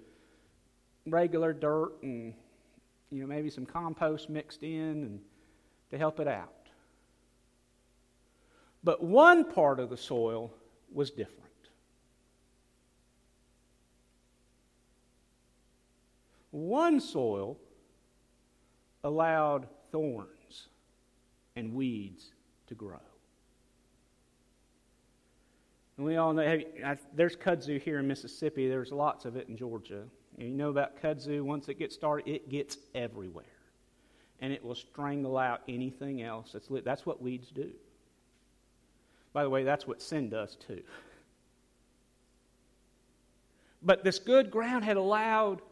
regular 1.07 1.53
dirt 1.53 2.03
and 2.03 2.35
you 3.11 3.21
know 3.21 3.27
maybe 3.27 3.51
some 3.51 3.67
compost 3.67 4.29
mixed 4.29 4.63
in 4.63 5.05
and 5.05 5.21
to 5.91 5.99
help 5.99 6.21
it 6.21 6.29
out. 6.29 6.69
But 8.83 9.03
one 9.03 9.45
part 9.45 9.79
of 9.79 9.91
the 9.91 9.97
soil 9.97 10.53
was 10.93 11.11
different. 11.11 11.50
One 16.51 17.01
soil 17.01 17.59
allowed 19.05 19.67
thorns 19.93 20.69
and 21.57 21.75
weeds 21.75 22.33
to 22.67 22.75
grow. 22.75 23.01
And 25.97 26.07
we 26.07 26.17
all 26.17 26.33
know 26.33 26.63
there's 27.15 27.37
kudzu 27.37 27.81
here 27.81 27.99
in 27.99 28.09
Mississippi. 28.09 28.69
There's 28.69 28.91
lots 28.91 29.27
of 29.27 29.37
it 29.37 29.49
in 29.49 29.57
Georgia. 29.57 30.05
And 30.39 30.49
you 30.49 30.55
know 30.55 30.71
about 30.71 31.01
kudzu, 31.03 31.43
once 31.43 31.69
it 31.69 31.79
gets 31.79 31.95
started, 31.95 32.27
it 32.27 32.49
gets 32.49 32.79
everywhere. 32.95 33.45
And 34.41 34.53
it 34.53 34.65
will 34.65 34.75
strangle 34.75 35.37
out 35.37 35.61
anything 35.69 36.23
else. 36.23 36.53
That's, 36.53 36.71
lit. 36.71 36.85
that's 36.85 37.05
what 37.05 37.21
weeds 37.21 37.51
do. 37.51 37.71
By 39.33 39.43
the 39.43 39.51
way, 39.51 39.63
that's 39.63 39.87
what 39.87 40.01
sin 40.01 40.31
does 40.31 40.57
too. 40.57 40.83
But 43.83 44.05
this 44.05 44.19
good 44.19 44.51
ground 44.51 44.85
had 44.85 44.97
allowed 44.97 45.63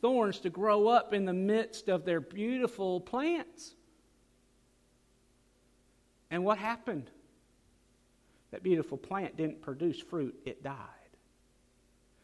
thorns 0.00 0.38
to 0.40 0.50
grow 0.50 0.88
up 0.88 1.12
in 1.12 1.24
the 1.24 1.32
midst 1.32 1.88
of 1.88 2.04
their 2.04 2.20
beautiful 2.20 3.00
plants. 3.00 3.74
And 6.30 6.44
what 6.44 6.58
happened? 6.58 7.10
That 8.50 8.62
beautiful 8.62 8.98
plant 8.98 9.36
didn't 9.36 9.62
produce 9.62 10.00
fruit, 10.00 10.34
it 10.44 10.62
died. 10.62 10.76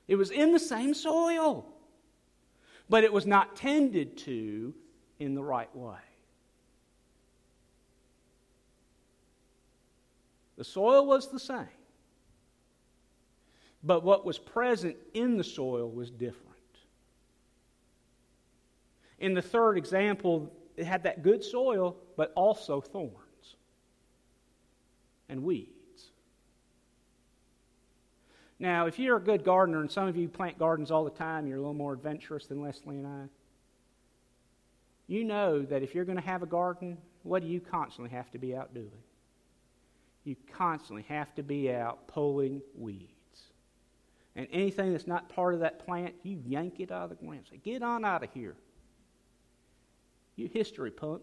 It 0.08 0.16
was 0.16 0.30
in 0.30 0.52
the 0.52 0.58
same 0.58 0.94
soil, 0.94 1.66
but 2.88 3.04
it 3.04 3.12
was 3.12 3.26
not 3.26 3.56
tended 3.56 4.16
to 4.18 4.74
in 5.18 5.34
the 5.34 5.42
right 5.42 5.74
way. 5.74 5.96
The 10.56 10.64
soil 10.64 11.06
was 11.06 11.30
the 11.30 11.38
same, 11.38 11.66
but 13.82 14.02
what 14.02 14.24
was 14.24 14.38
present 14.38 14.96
in 15.12 15.36
the 15.36 15.44
soil 15.44 15.90
was 15.90 16.10
different. 16.10 16.45
In 19.18 19.34
the 19.34 19.42
third 19.42 19.78
example, 19.78 20.52
it 20.76 20.84
had 20.84 21.02
that 21.04 21.22
good 21.22 21.42
soil, 21.42 21.96
but 22.16 22.32
also 22.34 22.80
thorns 22.80 23.56
and 25.28 25.42
weeds. 25.42 25.70
Now, 28.58 28.86
if 28.86 28.98
you're 28.98 29.16
a 29.16 29.22
good 29.22 29.44
gardener, 29.44 29.80
and 29.80 29.90
some 29.90 30.08
of 30.08 30.16
you 30.16 30.28
plant 30.28 30.58
gardens 30.58 30.90
all 30.90 31.04
the 31.04 31.10
time, 31.10 31.46
you're 31.46 31.58
a 31.58 31.60
little 31.60 31.74
more 31.74 31.92
adventurous 31.92 32.46
than 32.46 32.62
Leslie 32.62 32.96
and 32.96 33.06
I. 33.06 33.24
You 35.06 35.24
know 35.24 35.62
that 35.62 35.82
if 35.82 35.94
you're 35.94 36.04
going 36.04 36.18
to 36.18 36.24
have 36.24 36.42
a 36.42 36.46
garden, 36.46 36.98
what 37.22 37.42
do 37.42 37.48
you 37.48 37.60
constantly 37.60 38.10
have 38.10 38.30
to 38.32 38.38
be 38.38 38.56
out 38.56 38.74
doing? 38.74 38.90
You 40.24 40.36
constantly 40.52 41.04
have 41.08 41.34
to 41.36 41.42
be 41.42 41.72
out 41.72 42.08
pulling 42.08 42.60
weeds. 42.74 43.12
And 44.34 44.48
anything 44.50 44.92
that's 44.92 45.06
not 45.06 45.28
part 45.28 45.54
of 45.54 45.60
that 45.60 45.84
plant, 45.84 46.14
you 46.22 46.40
yank 46.44 46.80
it 46.80 46.90
out 46.90 47.04
of 47.04 47.10
the 47.10 47.14
ground. 47.16 47.44
Say, 47.50 47.58
get 47.58 47.82
on 47.82 48.04
out 48.04 48.24
of 48.24 48.30
here. 48.32 48.56
You 50.36 50.48
history 50.52 50.90
punk. 50.90 51.22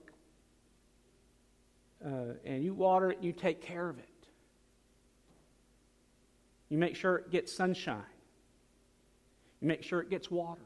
Uh, 2.05 2.33
and 2.43 2.63
you 2.63 2.73
water 2.73 3.11
it 3.11 3.19
you 3.21 3.31
take 3.31 3.61
care 3.61 3.87
of 3.87 3.97
it. 3.97 4.09
You 6.69 6.77
make 6.77 6.95
sure 6.95 7.17
it 7.17 7.31
gets 7.31 7.53
sunshine. 7.53 8.03
You 9.61 9.67
make 9.67 9.83
sure 9.83 10.01
it 10.01 10.09
gets 10.09 10.29
water. 10.29 10.65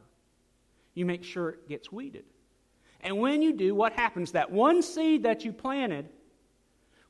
You 0.95 1.05
make 1.05 1.23
sure 1.23 1.49
it 1.49 1.69
gets 1.69 1.91
weeded. 1.91 2.23
And 3.01 3.19
when 3.19 3.41
you 3.41 3.53
do, 3.53 3.75
what 3.75 3.93
happens? 3.93 4.31
That 4.31 4.49
one 4.51 4.81
seed 4.81 5.23
that 5.23 5.45
you 5.45 5.53
planted 5.53 6.09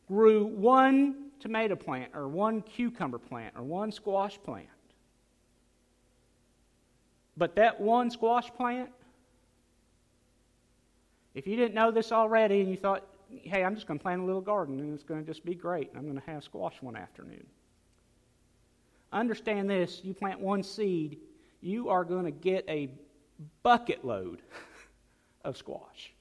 grew 0.07 0.45
one 0.45 1.29
tomato 1.39 1.75
plant, 1.75 2.11
or 2.13 2.27
one 2.27 2.61
cucumber 2.61 3.19
plant, 3.19 3.53
or 3.55 3.63
one 3.63 3.91
squash 3.91 4.37
plant. 4.43 4.67
But 7.37 7.55
that 7.55 7.79
one 7.79 8.09
squash 8.09 8.49
plant, 8.49 8.89
if 11.37 11.45
you 11.45 11.55
didn't 11.55 11.75
know 11.75 11.91
this 11.91 12.11
already 12.11 12.61
and 12.61 12.69
you 12.71 12.77
thought, 12.77 13.03
hey, 13.29 13.63
I'm 13.63 13.75
just 13.75 13.85
going 13.85 13.99
to 13.99 14.03
plant 14.03 14.21
a 14.21 14.25
little 14.25 14.41
garden 14.41 14.79
and 14.79 14.91
it's 14.91 15.03
going 15.03 15.23
to 15.23 15.25
just 15.25 15.45
be 15.45 15.53
great, 15.53 15.89
and 15.89 15.99
I'm 15.99 16.05
going 16.05 16.19
to 16.19 16.31
have 16.31 16.43
squash 16.43 16.81
one 16.81 16.95
afternoon. 16.95 17.45
Understand 19.13 19.69
this 19.69 20.01
you 20.03 20.15
plant 20.15 20.39
one 20.39 20.63
seed, 20.63 21.19
you 21.61 21.89
are 21.89 22.03
going 22.03 22.25
to 22.25 22.31
get 22.31 22.65
a 22.67 22.89
bucket 23.61 24.03
load 24.03 24.41
of 25.45 25.57
squash. 25.57 26.11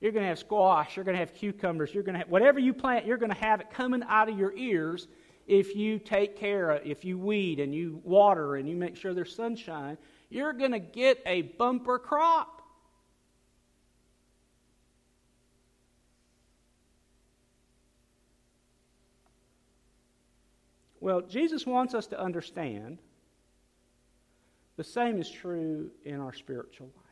You're 0.00 0.12
going 0.12 0.24
to 0.24 0.28
have 0.28 0.38
squash, 0.38 0.96
you're 0.96 1.04
going 1.04 1.16
to 1.16 1.20
have 1.20 1.34
cucumbers, 1.34 1.92
you're 1.92 2.02
going 2.02 2.14
to 2.14 2.20
have 2.20 2.30
whatever 2.30 2.58
you 2.58 2.72
plant, 2.72 3.04
you're 3.04 3.18
going 3.18 3.32
to 3.32 3.38
have 3.38 3.60
it 3.60 3.70
coming 3.70 4.02
out 4.08 4.30
of 4.30 4.38
your 4.38 4.56
ears 4.56 5.06
if 5.46 5.76
you 5.76 5.98
take 5.98 6.38
care 6.38 6.70
of, 6.70 6.86
if 6.86 7.04
you 7.04 7.18
weed 7.18 7.60
and 7.60 7.74
you 7.74 8.00
water 8.04 8.56
and 8.56 8.66
you 8.66 8.74
make 8.74 8.96
sure 8.96 9.12
there's 9.12 9.36
sunshine, 9.36 9.98
you're 10.30 10.54
going 10.54 10.72
to 10.72 10.78
get 10.78 11.22
a 11.26 11.42
bumper 11.42 11.98
crop. 11.98 12.55
Well, 21.06 21.20
Jesus 21.20 21.64
wants 21.64 21.94
us 21.94 22.08
to 22.08 22.20
understand 22.20 22.98
the 24.76 24.82
same 24.82 25.20
is 25.20 25.30
true 25.30 25.92
in 26.04 26.18
our 26.18 26.32
spiritual 26.32 26.88
life. 26.88 27.04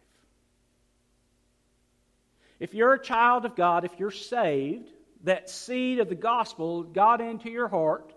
If 2.59 2.74
you're 2.74 2.94
a 2.94 3.00
child 3.00 3.44
of 3.44 3.54
God, 3.54 3.85
if 3.85 3.92
you're 4.00 4.11
saved, 4.11 4.90
that 5.22 5.48
seed 5.48 6.00
of 6.00 6.09
the 6.09 6.16
gospel 6.16 6.83
got 6.83 7.20
into 7.20 7.48
your 7.48 7.68
heart 7.68 8.12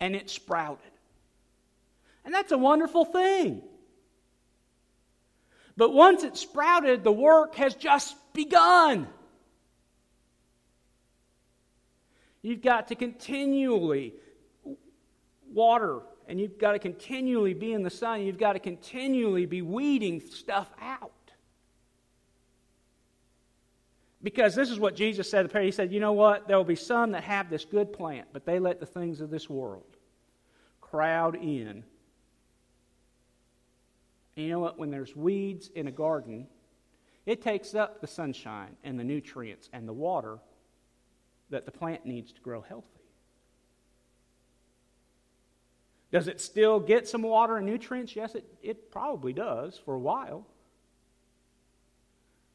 and 0.00 0.16
it 0.16 0.28
sprouted. 0.28 0.90
And 2.24 2.34
that's 2.34 2.50
a 2.50 2.58
wonderful 2.58 3.04
thing. 3.04 3.62
But 5.76 5.94
once 5.94 6.24
it 6.24 6.36
sprouted, 6.36 7.04
the 7.04 7.12
work 7.12 7.54
has 7.54 7.76
just 7.76 8.16
begun. 8.32 9.06
You've 12.42 12.60
got 12.60 12.88
to 12.88 12.96
continually 12.96 14.14
water 15.52 16.00
and 16.28 16.40
you've 16.40 16.58
got 16.58 16.72
to 16.72 16.78
continually 16.78 17.54
be 17.54 17.72
in 17.72 17.82
the 17.82 17.90
sun. 17.90 18.22
You've 18.22 18.38
got 18.38 18.54
to 18.54 18.58
continually 18.58 19.46
be 19.46 19.62
weeding 19.62 20.20
stuff 20.20 20.70
out. 20.80 21.12
Because 24.22 24.54
this 24.54 24.70
is 24.70 24.78
what 24.78 24.94
Jesus 24.94 25.28
said 25.28 25.50
to. 25.50 25.60
He 25.60 25.72
said, 25.72 25.92
You 25.92 25.98
know 25.98 26.12
what? 26.12 26.46
There 26.46 26.56
will 26.56 26.64
be 26.64 26.76
some 26.76 27.12
that 27.12 27.24
have 27.24 27.50
this 27.50 27.64
good 27.64 27.92
plant, 27.92 28.28
but 28.32 28.46
they 28.46 28.60
let 28.60 28.78
the 28.78 28.86
things 28.86 29.20
of 29.20 29.30
this 29.30 29.50
world 29.50 29.96
crowd 30.80 31.34
in. 31.34 31.82
And 34.36 34.46
you 34.46 34.48
know 34.48 34.60
what? 34.60 34.78
When 34.78 34.90
there's 34.90 35.16
weeds 35.16 35.70
in 35.74 35.88
a 35.88 35.90
garden, 35.90 36.46
it 37.26 37.42
takes 37.42 37.74
up 37.74 38.00
the 38.00 38.06
sunshine 38.06 38.76
and 38.84 38.98
the 38.98 39.04
nutrients 39.04 39.68
and 39.72 39.88
the 39.88 39.92
water 39.92 40.38
that 41.50 41.66
the 41.66 41.72
plant 41.72 42.06
needs 42.06 42.32
to 42.32 42.40
grow 42.40 42.60
healthy. 42.60 43.01
Does 46.12 46.28
it 46.28 46.40
still 46.40 46.78
get 46.78 47.08
some 47.08 47.22
water 47.22 47.56
and 47.56 47.66
nutrients? 47.66 48.14
Yes, 48.14 48.34
it, 48.34 48.44
it 48.62 48.92
probably 48.92 49.32
does 49.32 49.80
for 49.84 49.94
a 49.94 49.98
while. 49.98 50.46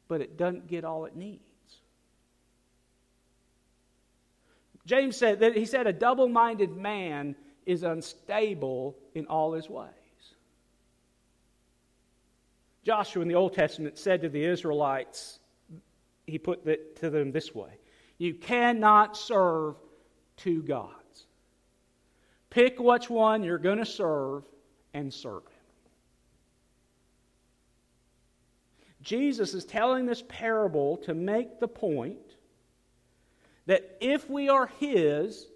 But 0.08 0.22
it 0.22 0.38
doesn't 0.38 0.67
get 0.67 0.86
all 0.86 1.06
it 1.06 1.15
needs. 1.15 1.41
James 4.86 5.17
said 5.17 5.41
that 5.41 5.58
he 5.58 5.65
said 5.65 5.88
a 5.88 5.91
double 5.91 6.30
minded 6.30 6.78
man 6.78 7.36
is 7.65 7.84
unstable 7.84 8.96
in 9.15 9.26
all 9.26 9.52
his 9.52 9.70
ways. 9.70 9.91
Joshua 12.86 13.22
in 13.22 13.28
the 13.28 13.36
Old 13.36 13.54
Testament 13.54 13.98
said 13.98 14.22
to 14.22 14.30
the 14.30 14.46
Israelites, 14.46 15.39
he 16.26 16.38
put 16.38 16.65
it 16.65 16.96
to 16.98 17.10
them 17.10 17.32
this 17.32 17.54
way 17.54 17.72
You 18.17 18.36
cannot 18.36 19.17
serve 19.17 19.76
two 20.38 20.62
gods. 20.62 20.93
Pick 22.50 22.80
which 22.80 23.10
one 23.10 23.44
you're 23.44 23.58
going 23.58 23.80
to 23.80 23.86
serve 23.86 24.44
and 24.94 25.14
serve 25.14 25.44
him. 25.44 25.52
Jesus 29.02 29.54
is 29.54 29.64
telling 29.64 30.06
this 30.06 30.24
parable 30.28 30.98
to 30.98 31.14
make 31.14 31.60
the 31.60 31.68
point 31.68 32.18
that 33.66 33.98
if 34.02 34.30
we 34.30 34.50
are 34.50 34.68
His, 34.80 35.48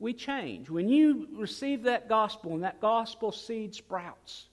we 0.00 0.14
change. 0.14 0.68
When 0.68 0.88
you 0.88 1.28
receive 1.32 1.84
that 1.84 2.08
gospel 2.08 2.54
and 2.54 2.64
that 2.64 2.80
gospel 2.80 3.30
seed 3.30 3.74
sprouts, 3.74 4.48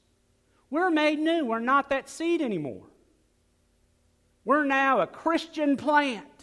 we're 0.69 0.91
made 0.91 1.17
new. 1.17 1.45
We're 1.45 1.59
not 1.59 1.89
that 1.89 2.09
seed 2.09 2.41
anymore. 2.41 2.83
We're 4.43 4.65
now 4.65 5.01
a 5.01 5.07
Christian 5.07 5.77
plant. 5.77 6.36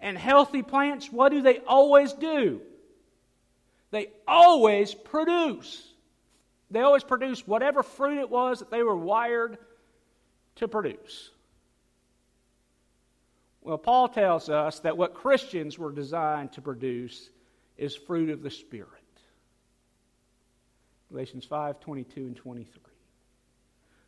And 0.00 0.16
healthy 0.16 0.62
plants, 0.62 1.10
what 1.10 1.30
do 1.30 1.42
they 1.42 1.58
always 1.60 2.12
do? 2.12 2.60
They 3.90 4.08
always 4.26 4.94
produce. 4.94 5.86
They 6.70 6.80
always 6.80 7.04
produce 7.04 7.46
whatever 7.46 7.82
fruit 7.82 8.18
it 8.18 8.30
was 8.30 8.60
that 8.60 8.70
they 8.70 8.82
were 8.82 8.96
wired 8.96 9.58
to 10.56 10.68
produce. 10.68 11.30
Well, 13.62 13.78
Paul 13.78 14.08
tells 14.08 14.48
us 14.48 14.80
that 14.80 14.96
what 14.96 15.14
Christians 15.14 15.78
were 15.78 15.92
designed 15.92 16.52
to 16.52 16.60
produce 16.60 17.30
is 17.76 17.94
fruit 17.94 18.30
of 18.30 18.42
the 18.42 18.50
Spirit. 18.50 18.88
Galatians 21.10 21.44
5 21.44 21.80
22 21.80 22.20
and 22.20 22.36
23. 22.36 22.82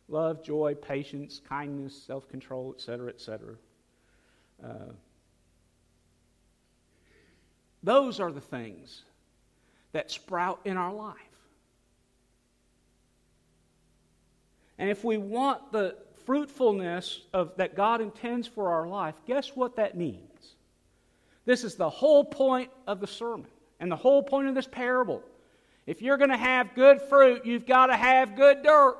Love, 0.07 0.43
joy, 0.43 0.75
patience, 0.75 1.41
kindness, 1.47 1.95
self 1.95 2.27
control, 2.29 2.73
etc., 2.75 3.09
etc. 3.09 3.55
Uh, 4.63 4.93
those 7.83 8.19
are 8.19 8.31
the 8.31 8.41
things 8.41 9.03
that 9.91 10.11
sprout 10.11 10.59
in 10.65 10.77
our 10.77 10.93
life. 10.93 11.15
And 14.77 14.89
if 14.89 15.03
we 15.03 15.17
want 15.17 15.71
the 15.71 15.95
fruitfulness 16.25 17.21
of, 17.33 17.55
that 17.57 17.75
God 17.75 18.01
intends 18.01 18.47
for 18.47 18.69
our 18.69 18.87
life, 18.87 19.15
guess 19.27 19.55
what 19.55 19.75
that 19.75 19.95
means? 19.95 20.55
This 21.45 21.63
is 21.63 21.75
the 21.75 21.89
whole 21.89 22.23
point 22.23 22.69
of 22.87 22.99
the 22.99 23.07
sermon 23.07 23.47
and 23.79 23.91
the 23.91 23.95
whole 23.95 24.23
point 24.23 24.47
of 24.47 24.55
this 24.55 24.67
parable. 24.67 25.23
If 25.87 26.01
you're 26.01 26.17
going 26.17 26.29
to 26.29 26.37
have 26.37 26.75
good 26.75 27.01
fruit, 27.01 27.45
you've 27.45 27.65
got 27.65 27.87
to 27.87 27.97
have 27.97 28.35
good 28.35 28.63
dirt. 28.63 28.97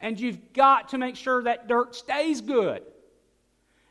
And 0.00 0.18
you've 0.18 0.52
got 0.52 0.88
to 0.90 0.98
make 0.98 1.14
sure 1.14 1.42
that 1.44 1.68
dirt 1.68 1.94
stays 1.94 2.40
good. 2.40 2.82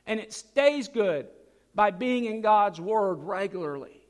And 0.06 0.19
it 0.19 0.34
stays 0.34 0.88
good 0.88 1.28
by 1.75 1.91
being 1.91 2.25
in 2.25 2.41
God's 2.41 2.79
Word 2.79 3.23
regularly 3.23 4.01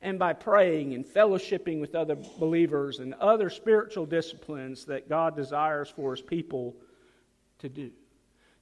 and 0.00 0.18
by 0.18 0.34
praying 0.34 0.94
and 0.94 1.04
fellowshipping 1.04 1.80
with 1.80 1.94
other 1.94 2.16
believers 2.38 2.98
and 2.98 3.14
other 3.14 3.48
spiritual 3.48 4.06
disciplines 4.06 4.84
that 4.84 5.08
God 5.08 5.34
desires 5.34 5.88
for 5.88 6.14
His 6.14 6.20
people 6.20 6.76
to 7.60 7.68
do. 7.68 7.90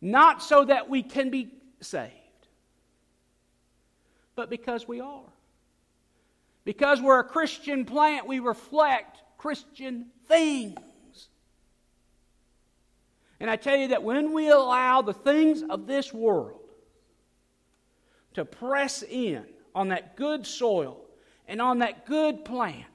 Not 0.00 0.42
so 0.42 0.64
that 0.64 0.88
we 0.88 1.02
can 1.02 1.30
be 1.30 1.52
saved, 1.80 2.12
but 4.34 4.50
because 4.50 4.86
we 4.86 5.00
are. 5.00 5.20
Because 6.64 7.00
we're 7.00 7.18
a 7.18 7.24
Christian 7.24 7.84
plant, 7.84 8.26
we 8.26 8.38
reflect 8.38 9.20
Christian 9.36 10.06
things. 10.28 10.78
And 13.40 13.50
I 13.50 13.56
tell 13.56 13.76
you 13.76 13.88
that 13.88 14.04
when 14.04 14.32
we 14.32 14.48
allow 14.48 15.02
the 15.02 15.12
things 15.12 15.64
of 15.68 15.88
this 15.88 16.14
world 16.14 16.61
to 18.34 18.44
press 18.44 19.02
in 19.02 19.44
on 19.74 19.88
that 19.88 20.16
good 20.16 20.46
soil 20.46 21.00
and 21.46 21.60
on 21.60 21.78
that 21.80 22.06
good 22.06 22.44
plant, 22.44 22.86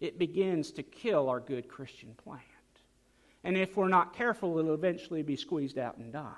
it 0.00 0.18
begins 0.18 0.72
to 0.72 0.82
kill 0.82 1.28
our 1.28 1.40
good 1.40 1.68
Christian 1.68 2.14
plant. 2.22 2.42
And 3.44 3.56
if 3.56 3.76
we're 3.76 3.88
not 3.88 4.14
careful, 4.14 4.58
it'll 4.58 4.74
eventually 4.74 5.22
be 5.22 5.36
squeezed 5.36 5.78
out 5.78 5.98
and 5.98 6.12
die. 6.12 6.32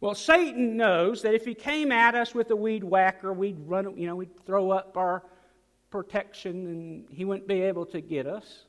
Well, 0.00 0.14
Satan 0.14 0.76
knows 0.76 1.22
that 1.22 1.34
if 1.34 1.44
he 1.44 1.54
came 1.54 1.92
at 1.92 2.14
us 2.14 2.34
with 2.34 2.50
a 2.50 2.56
weed 2.56 2.84
whacker, 2.84 3.32
we'd 3.32 3.58
run, 3.66 3.96
you 3.98 4.06
know, 4.06 4.16
we'd 4.16 4.44
throw 4.46 4.70
up 4.70 4.96
our 4.96 5.22
protection 5.90 6.66
and 6.66 7.06
he 7.10 7.24
wouldn't 7.24 7.48
be 7.48 7.60
able 7.62 7.84
to 7.86 8.00
get 8.00 8.26
us. 8.26 8.64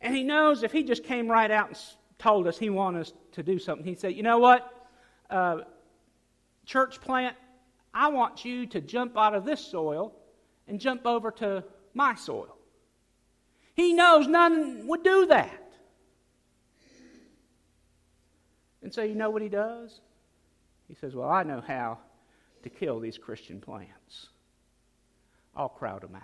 And 0.00 0.14
he 0.14 0.24
knows 0.24 0.62
if 0.62 0.72
he 0.72 0.82
just 0.82 1.04
came 1.04 1.28
right 1.28 1.50
out 1.50 1.68
and 1.68 1.76
told 2.18 2.46
us 2.46 2.58
he 2.58 2.70
wanted 2.70 3.00
us 3.00 3.12
to 3.32 3.42
do 3.42 3.58
something, 3.58 3.84
He 3.84 3.94
said, 3.94 4.14
you 4.14 4.22
know 4.22 4.38
what, 4.38 4.88
uh, 5.30 5.58
church 6.64 7.00
plant, 7.00 7.36
I 7.92 8.08
want 8.08 8.44
you 8.44 8.66
to 8.66 8.80
jump 8.80 9.16
out 9.16 9.34
of 9.34 9.44
this 9.44 9.60
soil 9.60 10.12
and 10.66 10.80
jump 10.80 11.06
over 11.06 11.30
to 11.32 11.64
my 11.94 12.14
soil. 12.14 12.56
He 13.74 13.92
knows 13.92 14.26
none 14.26 14.86
would 14.86 15.02
do 15.02 15.26
that. 15.26 15.60
And 18.82 18.92
so, 18.92 19.02
you 19.02 19.14
know 19.14 19.30
what 19.30 19.42
he 19.42 19.48
does? 19.48 20.00
He 20.88 20.94
says, 20.94 21.14
Well, 21.14 21.30
I 21.30 21.42
know 21.42 21.62
how 21.66 21.98
to 22.62 22.68
kill 22.68 23.00
these 23.00 23.18
Christian 23.18 23.60
plants. 23.60 24.28
I'll 25.56 25.68
crowd 25.68 26.02
them 26.02 26.14
out. 26.14 26.22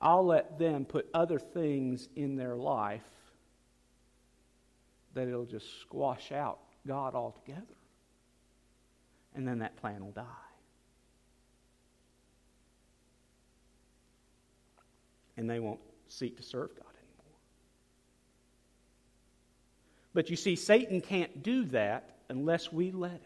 I'll 0.00 0.24
let 0.24 0.58
them 0.58 0.84
put 0.84 1.08
other 1.14 1.38
things 1.38 2.08
in 2.16 2.36
their 2.36 2.56
life 2.56 3.02
that 5.14 5.28
it'll 5.28 5.44
just 5.44 5.80
squash 5.80 6.32
out 6.32 6.58
God 6.86 7.14
altogether. 7.14 7.62
And 9.34 9.46
then 9.46 9.60
that 9.60 9.76
plant 9.76 10.04
will 10.04 10.12
die. 10.12 10.24
And 15.36 15.48
they 15.48 15.60
won't 15.60 15.80
seek 16.08 16.36
to 16.36 16.42
serve 16.42 16.70
God 16.70 16.86
anymore. 16.86 17.38
But 20.12 20.30
you 20.30 20.36
see, 20.36 20.56
Satan 20.56 21.00
can't 21.00 21.42
do 21.42 21.64
that 21.66 22.16
unless 22.28 22.72
we 22.72 22.90
let 22.90 23.12
him 23.12 23.20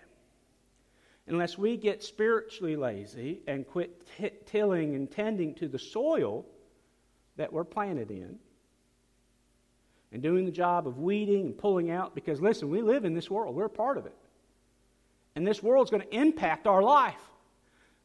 unless 1.27 1.57
we 1.57 1.77
get 1.77 2.03
spiritually 2.03 2.77
lazy 2.77 3.40
and 3.47 3.66
quit 3.66 4.07
t- 4.18 4.31
tilling 4.47 4.94
and 4.94 5.11
tending 5.11 5.55
to 5.55 5.68
the 5.68 5.79
soil 5.79 6.44
that 7.37 7.53
we're 7.53 7.64
planted 7.64 8.11
in 8.11 8.38
and 10.14 10.22
doing 10.22 10.46
the 10.46 10.53
job 10.53 10.87
of 10.87 10.98
weeding 10.98 11.46
and 11.46 11.59
pulling 11.59 11.90
out 11.90 12.14
because 12.14 12.40
listen 12.40 12.70
we 12.70 12.81
live 12.81 13.05
in 13.05 13.14
this 13.14 13.29
world. 13.29 13.55
We're 13.55 13.66
a 13.66 13.68
part 13.68 13.98
of 13.98 14.07
it. 14.07 14.14
And 15.35 15.46
this 15.46 15.62
world's 15.62 15.90
going 15.90 16.05
to 16.05 16.16
impact 16.16 16.66
our 16.66 16.83
life. 16.83 17.20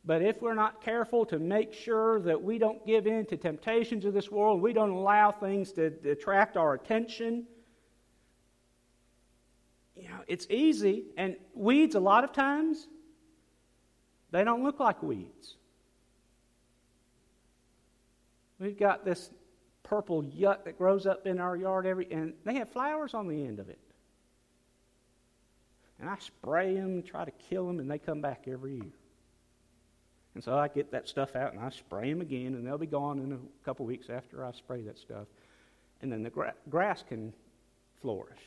But 0.04 0.24
if 0.24 0.41
we're 0.41 0.56
not 0.56 0.82
careful 0.82 1.26
to 1.28 1.38
make 1.38 1.72
sure 1.72 2.19
that 2.22 2.41
we 2.41 2.58
don't 2.58 2.86
give 2.86 3.06
in 3.06 3.28
to 3.28 3.38
temptations 3.38 4.06
of 4.06 4.13
this 4.13 4.32
world 4.32 4.60
we 4.62 4.74
don't 4.74 4.89
allow 4.89 5.32
things 5.32 5.72
to, 5.74 5.93
attract 6.10 6.58
our 6.58 6.74
attention 6.74 7.45
you 9.95 10.08
know 10.08 10.19
it's 10.28 10.48
easy. 10.50 11.06
And 11.17 11.36
weeds 11.54 11.95
a 11.95 12.00
lot 12.00 12.24
of 12.24 12.32
times 12.32 12.88
they 14.32 14.43
don't 14.43 14.63
look 14.63 14.80
like 14.80 15.04
weeds. 15.04 15.58
We've 18.60 18.78
got 18.78 19.06
this 19.06 19.30
purple 19.89 20.23
yuck 20.23 20.63
that 20.65 20.78
grows 20.78 21.06
up 21.06 21.25
in 21.25 21.39
our 21.39 21.56
yard 21.56 21.86
every, 21.86 22.08
and 22.12 22.34
they 22.45 22.54
have 22.56 22.69
flowers 22.69 23.13
on 23.13 23.28
the 23.28 23.45
end 23.45 23.60
of 23.60 23.69
it. 23.69 23.80
And 25.99 26.10
I 26.10 26.17
spray 26.19 26.75
them, 26.75 26.86
and 26.86 27.06
try 27.06 27.25
to 27.25 27.32
kill 27.32 27.67
them, 27.67 27.80
and 27.80 27.89
they 27.89 27.97
come 27.97 28.21
back 28.21 28.43
every 28.47 28.75
year. 28.75 28.91
And 30.36 30.43
so 30.43 30.58
I 30.58 30.67
get 30.67 30.91
that 30.91 31.10
stuff 31.10 31.36
out 31.36 31.54
and 31.54 31.62
I 31.62 31.69
spray 31.69 32.10
them 32.10 32.21
again, 32.21 32.54
and 32.54 32.65
they'll 32.65 32.78
be 32.78 32.86
gone 32.86 33.19
in 33.19 33.34
a 33.34 33.65
couple 33.65 33.86
weeks 33.86 34.10
after 34.10 34.45
I 34.45 34.52
spray 34.52 34.82
that 34.84 34.97
stuff. 34.97 35.28
And 36.02 36.12
then 36.12 36.23
the 36.23 36.30
gra- 36.30 36.54
grass 36.69 37.04
can 37.08 37.34
flourish. 38.02 38.39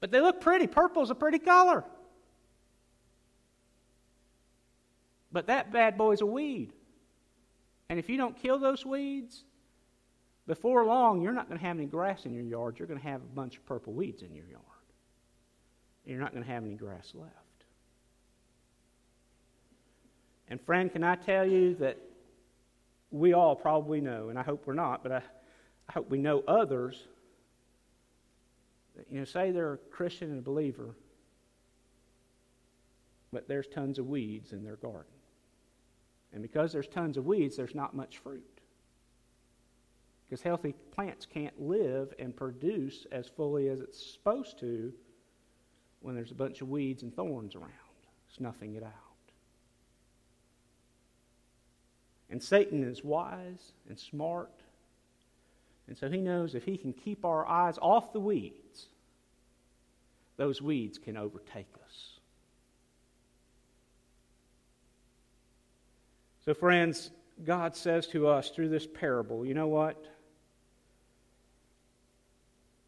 But 0.00 0.10
they 0.10 0.20
look 0.20 0.40
pretty. 0.40 0.66
Purple's 0.66 1.10
a 1.10 1.14
pretty 1.14 1.38
color. 1.38 1.84
But 5.32 5.48
that 5.48 5.72
bad 5.72 5.98
boy's 5.98 6.20
a 6.22 6.26
weed. 6.26 6.72
And 7.88 7.98
if 7.98 8.08
you 8.08 8.16
don't 8.16 8.40
kill 8.40 8.58
those 8.58 8.86
weeds, 8.86 9.44
before 10.46 10.84
long, 10.84 11.20
you're 11.20 11.32
not 11.32 11.48
going 11.48 11.58
to 11.58 11.66
have 11.66 11.76
any 11.76 11.86
grass 11.86 12.24
in 12.24 12.32
your 12.32 12.44
yard. 12.44 12.78
You're 12.78 12.88
going 12.88 13.00
to 13.00 13.06
have 13.06 13.20
a 13.20 13.34
bunch 13.34 13.56
of 13.56 13.66
purple 13.66 13.92
weeds 13.92 14.22
in 14.22 14.34
your 14.34 14.46
yard. 14.46 14.62
And 16.04 16.12
You're 16.12 16.20
not 16.20 16.32
going 16.32 16.44
to 16.44 16.50
have 16.50 16.64
any 16.64 16.74
grass 16.74 17.12
left. 17.14 17.32
And, 20.48 20.60
friend, 20.60 20.92
can 20.92 21.02
I 21.02 21.16
tell 21.16 21.44
you 21.44 21.74
that 21.76 21.98
we 23.10 23.32
all 23.32 23.56
probably 23.56 24.00
know, 24.00 24.28
and 24.28 24.38
I 24.38 24.42
hope 24.42 24.66
we're 24.66 24.74
not, 24.74 25.02
but 25.02 25.10
I, 25.10 25.22
I 25.88 25.92
hope 25.92 26.08
we 26.10 26.18
know 26.18 26.44
others 26.46 27.02
that, 28.96 29.06
you 29.10 29.18
know, 29.18 29.24
say 29.24 29.50
they're 29.50 29.74
a 29.74 29.78
Christian 29.78 30.30
and 30.30 30.38
a 30.38 30.42
believer, 30.42 30.94
but 33.32 33.48
there's 33.48 33.66
tons 33.66 33.98
of 33.98 34.06
weeds 34.06 34.52
in 34.52 34.62
their 34.62 34.76
garden. 34.76 35.12
And 36.32 36.42
because 36.42 36.72
there's 36.72 36.86
tons 36.86 37.16
of 37.16 37.26
weeds, 37.26 37.56
there's 37.56 37.74
not 37.74 37.94
much 37.94 38.18
fruit. 38.18 38.55
Because 40.28 40.42
healthy 40.42 40.74
plants 40.92 41.26
can't 41.26 41.60
live 41.60 42.12
and 42.18 42.36
produce 42.36 43.06
as 43.12 43.28
fully 43.28 43.68
as 43.68 43.80
it's 43.80 44.12
supposed 44.12 44.58
to 44.60 44.92
when 46.00 46.14
there's 46.14 46.32
a 46.32 46.36
bunch 46.36 46.60
of 46.60 46.68
weeds 46.68 47.02
and 47.02 47.14
thorns 47.14 47.54
around, 47.54 47.70
snuffing 48.34 48.74
it 48.74 48.82
out. 48.82 48.92
And 52.28 52.42
Satan 52.42 52.82
is 52.82 53.04
wise 53.04 53.72
and 53.88 53.98
smart. 53.98 54.50
And 55.86 55.96
so 55.96 56.08
he 56.08 56.20
knows 56.20 56.54
if 56.54 56.64
he 56.64 56.76
can 56.76 56.92
keep 56.92 57.24
our 57.24 57.46
eyes 57.46 57.78
off 57.80 58.12
the 58.12 58.20
weeds, 58.20 58.86
those 60.36 60.60
weeds 60.60 60.98
can 60.98 61.16
overtake 61.16 61.72
us. 61.84 62.10
So, 66.44 66.54
friends, 66.54 67.10
God 67.44 67.76
says 67.76 68.06
to 68.08 68.28
us 68.28 68.50
through 68.50 68.68
this 68.68 68.86
parable, 68.86 69.44
you 69.44 69.54
know 69.54 69.66
what? 69.66 70.04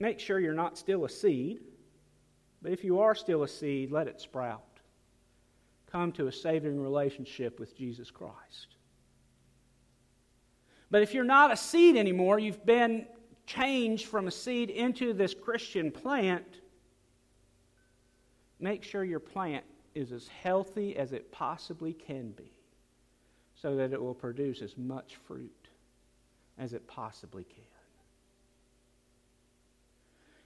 Make 0.00 0.20
sure 0.20 0.38
you're 0.38 0.54
not 0.54 0.78
still 0.78 1.04
a 1.04 1.08
seed, 1.08 1.60
but 2.62 2.72
if 2.72 2.84
you 2.84 3.00
are 3.00 3.14
still 3.14 3.42
a 3.42 3.48
seed, 3.48 3.90
let 3.90 4.06
it 4.06 4.20
sprout. 4.20 4.62
Come 5.90 6.12
to 6.12 6.26
a 6.26 6.32
saving 6.32 6.80
relationship 6.80 7.58
with 7.58 7.76
Jesus 7.76 8.10
Christ. 8.10 8.76
But 10.90 11.02
if 11.02 11.14
you're 11.14 11.24
not 11.24 11.52
a 11.52 11.56
seed 11.56 11.96
anymore, 11.96 12.38
you've 12.38 12.64
been 12.64 13.06
changed 13.46 14.06
from 14.06 14.28
a 14.28 14.30
seed 14.30 14.70
into 14.70 15.12
this 15.12 15.34
Christian 15.34 15.90
plant, 15.90 16.60
make 18.60 18.82
sure 18.82 19.04
your 19.04 19.20
plant 19.20 19.64
is 19.94 20.12
as 20.12 20.28
healthy 20.28 20.96
as 20.96 21.12
it 21.12 21.32
possibly 21.32 21.92
can 21.92 22.30
be 22.32 22.52
so 23.54 23.74
that 23.76 23.92
it 23.92 24.00
will 24.00 24.14
produce 24.14 24.62
as 24.62 24.76
much 24.76 25.16
fruit 25.26 25.68
as 26.58 26.72
it 26.72 26.86
possibly 26.86 27.44
can. 27.44 27.67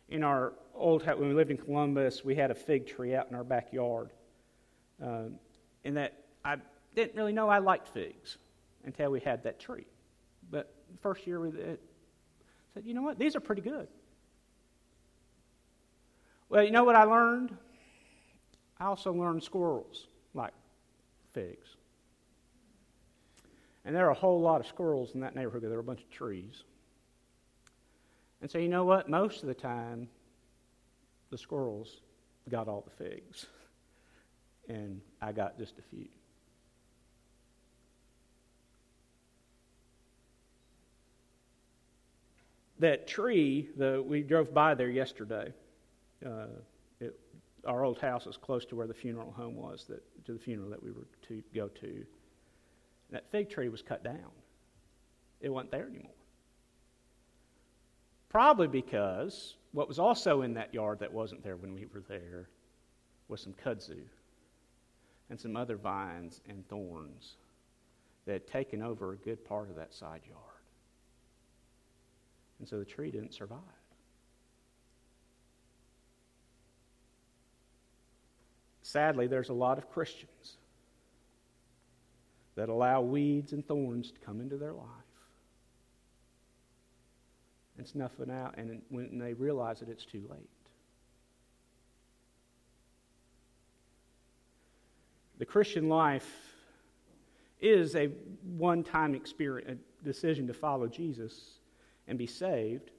In 0.09 0.23
our 0.23 0.53
old 0.75 1.03
house, 1.05 1.19
when 1.19 1.29
we 1.29 1.35
lived 1.35 1.51
in 1.51 1.57
Columbus, 1.57 2.25
we 2.25 2.35
had 2.35 2.51
a 2.51 2.55
fig 2.55 2.87
tree 2.87 3.15
out 3.15 3.29
in 3.31 3.37
our 3.37 3.45
backyard. 3.45 4.11
Um, 5.03 5.37
and 5.85 5.97
that 5.97 6.15
I 6.45 6.57
didn't 6.95 7.17
really 7.17 7.33
know 7.33 7.49
I 7.49 7.59
liked 7.59 7.89
figs 7.89 8.39
until 8.85 9.11
we 9.11 9.21
had 9.21 9.43
that 9.45 9.59
tree. 9.59 9.87
But 10.51 10.75
the 10.91 10.99
first 10.99 11.27
year 11.27 11.41
we 11.41 11.49
it, 11.49 11.81
said, 12.75 12.85
you 12.85 12.95
know 12.95 13.03
what, 13.03 13.19
these 13.19 13.37
are 13.37 13.41
pretty 13.41 13.63
good. 13.63 13.89
Well, 16.49 16.63
you 16.63 16.71
know 16.71 16.85
what 16.85 16.97
I 16.97 17.05
learned? 17.05 17.57
I 18.79 18.85
also 18.85 19.13
learned 19.13 19.43
squirrels 19.43 20.09
like 20.35 20.53
figs. 21.33 21.77
And 23.85 23.97
there 23.97 24.07
are 24.07 24.11
a 24.11 24.15
whole 24.15 24.41
lot 24.41 24.61
of 24.61 24.67
squirrels 24.67 25.15
in 25.15 25.21
that 25.21 25.35
neighborhood. 25.35 25.63
There 25.63 25.79
are 25.79 25.81
a 25.81 25.85
bunch 25.85 26.03
of 26.03 26.11
trees. 26.11 26.65
And 28.43 28.51
so, 28.51 28.59
you 28.59 28.69
know 28.69 28.85
what? 28.85 29.09
Most 29.09 29.43
of 29.43 29.49
the 29.49 29.55
time, 29.55 30.09
the 31.31 31.39
squirrels 31.39 32.01
got 32.51 32.67
all 32.67 32.81
the 32.81 33.05
figs, 33.05 33.47
and 34.69 35.01
I 35.23 35.31
got 35.31 35.57
just 35.57 35.79
a 35.79 35.83
few. 35.83 36.09
That 42.81 43.07
tree, 43.07 43.69
the, 43.77 44.03
we 44.05 44.23
drove 44.23 44.53
by 44.53 44.75
there 44.75 44.91
yesterday. 44.91 45.53
Uh, 46.27 46.47
it, 47.01 47.17
our 47.65 47.85
old 47.85 48.01
house 48.01 48.27
is 48.27 48.37
close 48.37 48.65
to 48.67 48.75
where 48.75 48.89
the 48.89 48.95
funeral 48.95 49.31
home 49.31 49.55
was, 49.55 49.85
that, 49.89 50.03
to 50.27 50.33
the 50.33 50.41
funeral 50.41 50.69
that 50.71 50.83
we 50.83 50.91
were 50.91 51.07
to 51.29 51.45
go 51.55 51.69
to. 51.69 52.05
That 53.13 53.31
fig 53.31 53.51
tree 53.51 53.69
was 53.69 53.83
cut 53.83 54.03
down, 54.03 54.33
it 55.41 55.49
wasn't 55.49 55.71
there 55.71 55.87
anymore. 55.87 56.11
Probably 58.33 58.67
because 58.67 59.57
what 59.73 59.89
was 59.89 59.99
also 59.99 60.41
in 60.41 60.55
that 60.55 60.73
yard 60.73 61.01
that 61.01 61.13
wasn't 61.13 61.45
there 61.45 61.57
when 61.57 61.75
we 61.75 61.85
were 61.93 62.03
there 62.09 62.49
was 63.29 63.43
some 63.43 63.53
kudzu 63.53 64.01
and 65.29 65.39
some 65.39 65.55
other 65.55 65.77
vines 65.77 66.41
and 66.49 66.67
thorns 66.67 67.37
that 68.25 68.33
had 68.33 68.47
taken 68.47 68.81
over 68.81 69.13
a 69.13 69.17
good 69.17 69.45
part 69.45 69.69
of 69.69 69.77
that 69.77 69.93
side 69.93 70.23
yard. 70.27 70.41
And 72.59 72.67
so 72.67 72.79
the 72.79 72.87
tree 72.87 73.11
didn't 73.11 73.35
survive. 73.35 73.59
Sadly, 78.81 79.27
there's 79.27 79.51
a 79.51 79.55
lot 79.55 79.77
of 79.77 79.91
Christians 79.91 80.57
that 82.55 82.71
allow 82.71 83.03
weeds 83.03 83.53
and 83.53 83.67
thorns 83.67 84.11
to 84.11 84.21
come 84.21 84.41
into 84.41 84.57
their 84.57 84.73
life 84.73 85.02
and 87.83 87.89
snuff 87.89 88.13
it 88.21 88.31
out, 88.31 88.55
and 88.57 88.81
when 88.91 89.19
they 89.19 89.33
realize 89.33 89.83
it, 89.83 89.89
it's 89.89 90.05
too 90.05 90.25
late. 90.31 90.49
The 95.39 95.45
Christian 95.45 95.89
life 95.89 96.31
is 97.61 97.97
a 97.97 98.07
one 98.57 98.85
time 98.85 99.17
experience, 99.17 99.81
a 100.01 100.05
decision 100.05 100.47
to 100.47 100.55
follow 100.55 100.87
Jesus 100.87 101.59
and 102.07 102.17
be 102.17 102.29
saved, 102.29 102.93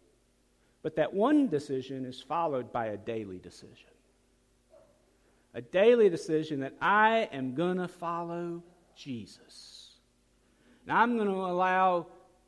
but 0.81 0.97
that 0.97 1.13
one 1.13 1.47
decision 1.47 2.03
is 2.03 2.21
followed 2.21 2.73
by 2.73 2.87
a 2.87 2.97
daily 2.97 3.37
decision. 3.37 3.89
A 5.53 5.61
daily 5.61 6.09
decision 6.09 6.59
that 6.59 6.73
I 6.81 7.29
am 7.31 7.55
going 7.55 7.77
to 7.77 7.87
follow 7.87 8.61
Jesus. 8.97 9.91
And 10.85 10.97
I'm 10.97 11.15
going 11.15 11.29
to 11.29 11.35
allow 11.35 12.07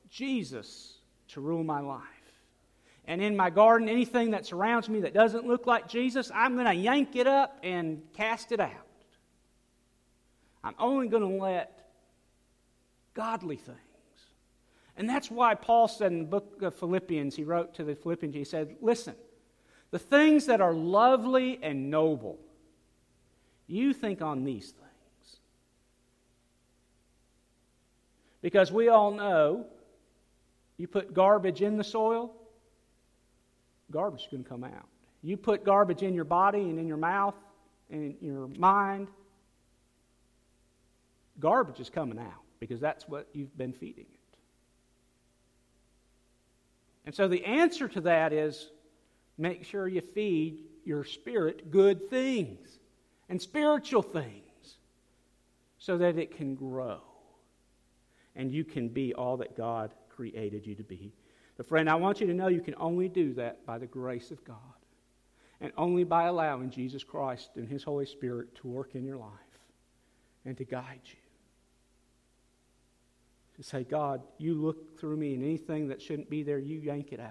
Jesus 0.09 0.97
to 1.29 1.39
rule 1.39 1.63
my 1.63 1.79
life. 1.79 2.14
And 3.07 3.21
in 3.21 3.35
my 3.35 3.49
garden, 3.49 3.87
anything 3.87 4.31
that 4.31 4.45
surrounds 4.45 4.89
me 4.89 5.01
that 5.01 5.13
doesn't 5.13 5.45
look 5.45 5.67
like 5.67 5.87
Jesus, 5.87 6.31
I'm 6.33 6.55
going 6.55 6.65
to 6.65 6.73
yank 6.73 7.15
it 7.15 7.27
up 7.27 7.59
and 7.61 8.01
cast 8.13 8.51
it 8.51 8.59
out. 8.59 8.71
I'm 10.63 10.75
only 10.79 11.07
going 11.07 11.21
to 11.21 11.43
let 11.43 11.87
godly 13.13 13.57
things. 13.57 13.79
And 14.97 15.07
that's 15.07 15.29
why 15.29 15.55
Paul 15.55 15.87
said 15.87 16.11
in 16.11 16.19
the 16.19 16.25
book 16.25 16.61
of 16.61 16.73
Philippians, 16.75 17.35
he 17.35 17.43
wrote 17.43 17.75
to 17.75 17.83
the 17.83 17.95
Philippians, 17.95 18.33
he 18.33 18.43
said, 18.43 18.75
Listen, 18.81 19.15
the 19.91 19.99
things 19.99 20.47
that 20.47 20.61
are 20.61 20.73
lovely 20.73 21.59
and 21.61 21.91
noble, 21.91 22.39
you 23.67 23.93
think 23.93 24.21
on 24.21 24.43
these 24.43 24.71
things. 24.71 25.39
Because 28.41 28.71
we 28.71 28.89
all 28.89 29.11
know 29.11 29.67
you 30.77 30.87
put 30.87 31.13
garbage 31.13 31.61
in 31.61 31.77
the 31.77 31.83
soil, 31.83 32.33
garbage 33.91 34.21
is 34.21 34.27
going 34.31 34.43
to 34.43 34.49
come 34.49 34.63
out. 34.63 34.87
You 35.21 35.37
put 35.37 35.63
garbage 35.63 36.03
in 36.03 36.13
your 36.13 36.25
body 36.25 36.61
and 36.61 36.79
in 36.79 36.87
your 36.87 36.97
mouth 36.97 37.35
and 37.89 38.15
in 38.21 38.27
your 38.27 38.47
mind, 38.47 39.07
garbage 41.39 41.79
is 41.79 41.89
coming 41.89 42.19
out 42.19 42.43
because 42.59 42.79
that's 42.79 43.07
what 43.07 43.27
you've 43.33 43.55
been 43.57 43.73
feeding 43.73 44.05
it. 44.11 44.37
And 47.05 47.13
so 47.13 47.27
the 47.27 47.43
answer 47.45 47.87
to 47.87 48.01
that 48.01 48.33
is 48.33 48.69
make 49.37 49.65
sure 49.65 49.87
you 49.87 50.01
feed 50.01 50.63
your 50.83 51.03
spirit 51.03 51.71
good 51.71 52.09
things 52.09 52.79
and 53.29 53.41
spiritual 53.41 54.01
things 54.01 54.77
so 55.77 55.97
that 55.97 56.17
it 56.17 56.35
can 56.35 56.55
grow 56.55 57.01
and 58.35 58.51
you 58.51 58.63
can 58.63 58.89
be 58.89 59.13
all 59.13 59.37
that 59.37 59.55
God 59.55 59.93
created 60.09 60.65
you 60.65 60.75
to 60.75 60.83
be. 60.83 61.13
But, 61.57 61.67
friend, 61.67 61.89
I 61.89 61.95
want 61.95 62.19
you 62.19 62.27
to 62.27 62.33
know 62.33 62.47
you 62.47 62.61
can 62.61 62.75
only 62.77 63.07
do 63.07 63.33
that 63.35 63.65
by 63.65 63.77
the 63.77 63.85
grace 63.85 64.31
of 64.31 64.43
God 64.43 64.57
and 65.61 65.71
only 65.77 66.03
by 66.03 66.25
allowing 66.25 66.69
Jesus 66.69 67.03
Christ 67.03 67.51
and 67.55 67.67
His 67.67 67.83
Holy 67.83 68.05
Spirit 68.05 68.55
to 68.55 68.67
work 68.67 68.95
in 68.95 69.05
your 69.05 69.17
life 69.17 69.29
and 70.45 70.57
to 70.57 70.65
guide 70.65 70.99
you. 71.05 71.17
To 73.57 73.63
say, 73.63 73.83
God, 73.83 74.21
you 74.37 74.53
look 74.53 74.99
through 74.99 75.15
me, 75.15 75.33
and 75.33 75.41
anything 75.41 75.87
that 75.87 76.01
shouldn't 76.01 76.29
be 76.29 76.43
there, 76.43 76.59
you 76.59 76.77
yank 76.77 77.13
it 77.13 77.21
out. 77.21 77.29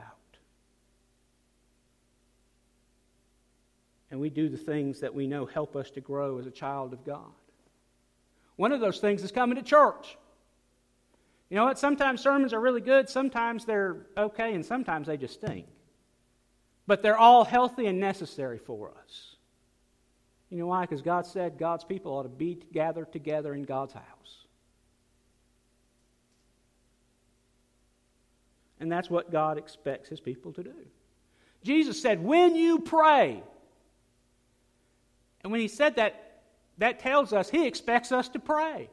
And 4.11 4.21
we 4.21 4.31
do 4.31 4.49
the 4.49 4.57
things 4.57 5.01
that 5.01 5.15
we 5.15 5.27
know 5.27 5.45
help 5.45 5.77
us 5.77 5.91
to 5.91 6.01
grow 6.01 6.39
as 6.39 6.47
a 6.47 6.51
child 6.51 6.95
of 6.95 7.05
God. 7.05 7.33
One 8.57 8.73
of 8.73 8.81
those 8.81 9.01
things 9.01 9.23
is 9.23 9.33
coming 9.33 9.57
to 9.57 9.63
church. 9.63 10.17
You 11.51 11.57
know 11.57 11.65
what? 11.65 11.79
Sometimes 11.79 12.21
sermons 12.21 12.53
are 12.53 12.61
really 12.61 12.81
good, 12.81 13.09
sometimes 13.09 13.65
they're 13.65 14.07
okay, 14.17 14.55
and 14.55 14.65
sometimes 14.65 15.07
they 15.07 15.17
just 15.17 15.35
stink. 15.35 15.67
But 16.87 17.03
they're 17.03 17.19
all 17.19 17.45
healthy 17.45 17.87
and 17.87 18.01
necessary 18.01 18.59
for 18.59 18.93
us. 19.05 19.37
You 20.51 20.59
know 20.59 20.67
why? 20.67 20.83
Because 20.83 21.03
God 21.03 21.27
said 21.27 21.59
God's 21.59 21.85
people 21.85 22.13
ought 22.13 22.25
to 22.25 22.29
be 22.29 22.59
gathered 22.73 23.13
together 23.13 23.55
in 23.55 23.65
God's 23.65 23.93
house. 23.93 24.05
And 28.81 28.91
that's 28.93 29.09
what 29.09 29.33
God 29.33 29.57
expects 29.57 30.09
his 30.09 30.21
people 30.21 30.53
to 30.53 30.63
do. 30.63 30.75
Jesus 31.63 32.01
said, 32.01 32.23
When 32.23 32.55
you 32.55 32.81
pray, 32.81 33.43
and 35.43 35.51
when 35.51 35.61
he 35.61 35.69
said 35.69 35.97
that, 35.97 36.43
that 36.79 36.99
tells 36.99 37.33
us 37.33 37.49
he 37.49 37.67
expects 37.67 38.13
us 38.13 38.29
to 38.31 38.39
pray. 38.39 38.91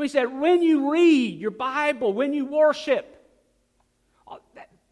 We 0.00 0.08
said, 0.08 0.32
when 0.32 0.62
you 0.62 0.90
read 0.90 1.38
your 1.38 1.50
Bible, 1.50 2.14
when 2.14 2.32
you 2.32 2.46
worship, 2.46 3.22
uh, 4.26 4.36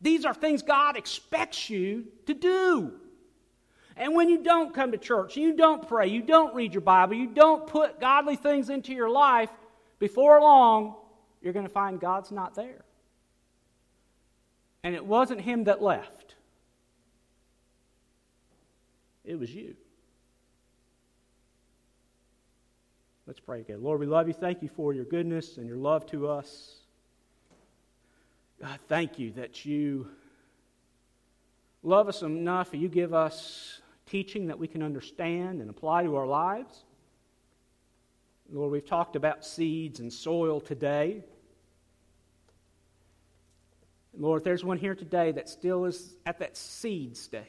these 0.03 0.27
are 0.27 0.35
things 0.35 0.61
God 0.63 0.99
expects 0.99 1.71
you 1.71 2.05
to 2.27 2.35
do. 2.35 2.93
And 3.97 4.15
when 4.15 4.29
you 4.29 4.43
don't 4.43 4.75
come 4.75 4.93
to 4.93 4.99
church, 4.99 5.35
you 5.35 5.57
don't 5.57 5.89
pray, 5.89 6.09
you 6.09 6.21
don't 6.21 6.55
read 6.55 6.75
your 6.75 6.83
Bible, 6.83 7.15
you 7.15 7.27
don't 7.27 7.67
put 7.67 7.99
godly 7.99 8.37
things 8.37 8.69
into 8.69 8.93
your 8.93 9.09
life, 9.09 9.49
before 9.99 10.43
long, 10.43 10.95
you're 11.41 11.55
going 11.55 11.67
to 11.67 11.73
find 11.73 11.99
God's 11.99 12.31
not 12.31 12.55
there. 12.55 12.85
And 14.85 14.95
it 14.95 15.07
wasn't 15.07 15.41
Him 15.41 15.65
that 15.65 15.81
left, 15.81 16.35
it 19.25 19.39
was 19.39 19.55
you. 19.55 19.75
Let's 23.29 23.41
pray 23.41 23.61
again. 23.61 23.83
Lord, 23.83 24.01
we 24.01 24.07
love 24.07 24.27
you. 24.27 24.33
Thank 24.33 24.63
you 24.63 24.71
for 24.71 24.95
your 24.95 25.05
goodness 25.05 25.59
and 25.59 25.69
your 25.69 25.77
love 25.77 26.07
to 26.07 26.29
us. 26.29 26.77
God, 28.59 28.79
thank 28.89 29.19
you 29.19 29.33
that 29.33 29.67
you 29.67 30.09
love 31.83 32.09
us 32.09 32.23
enough 32.23 32.71
you 32.73 32.89
give 32.89 33.13
us 33.13 33.83
teaching 34.07 34.47
that 34.47 34.59
we 34.59 34.67
can 34.67 34.83
understand 34.83 35.61
and 35.61 35.69
apply 35.69 36.05
to 36.05 36.17
our 36.17 36.27
lives. 36.27 36.85
Lord, 38.51 38.73
we've 38.73 38.87
talked 38.87 39.15
about 39.15 39.45
seeds 39.45 40.01
and 40.01 40.11
soil 40.11 40.59
today. 40.59 41.23
Lord, 44.19 44.41
if 44.41 44.45
there's 44.45 44.65
one 44.65 44.79
here 44.79 44.95
today 44.95 45.33
that 45.33 45.51
still 45.51 45.85
is 45.85 46.17
at 46.25 46.39
that 46.39 46.57
seed 46.57 47.15
stage, 47.15 47.45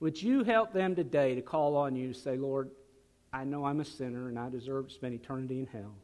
would 0.00 0.20
you 0.20 0.44
help 0.44 0.74
them 0.74 0.94
today 0.94 1.34
to 1.34 1.40
call 1.40 1.76
on 1.76 1.96
you 1.96 2.12
to 2.12 2.18
say, 2.18 2.36
Lord, 2.36 2.70
I 3.32 3.44
know 3.44 3.64
I'm 3.64 3.80
a 3.80 3.84
sinner 3.84 4.28
and 4.28 4.38
I 4.38 4.48
deserve 4.48 4.88
to 4.88 4.94
spend 4.94 5.14
eternity 5.14 5.60
in 5.60 5.66
hell. 5.66 5.94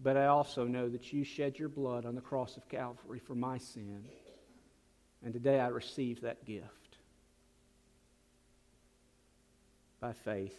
But 0.00 0.16
I 0.16 0.26
also 0.26 0.64
know 0.64 0.88
that 0.88 1.12
you 1.12 1.24
shed 1.24 1.58
your 1.58 1.68
blood 1.68 2.06
on 2.06 2.14
the 2.14 2.20
cross 2.20 2.56
of 2.56 2.68
Calvary 2.68 3.18
for 3.18 3.34
my 3.34 3.58
sin. 3.58 4.04
And 5.24 5.32
today 5.32 5.58
I 5.58 5.68
receive 5.68 6.20
that 6.20 6.44
gift 6.44 6.66
by 10.00 10.12
faith, 10.12 10.54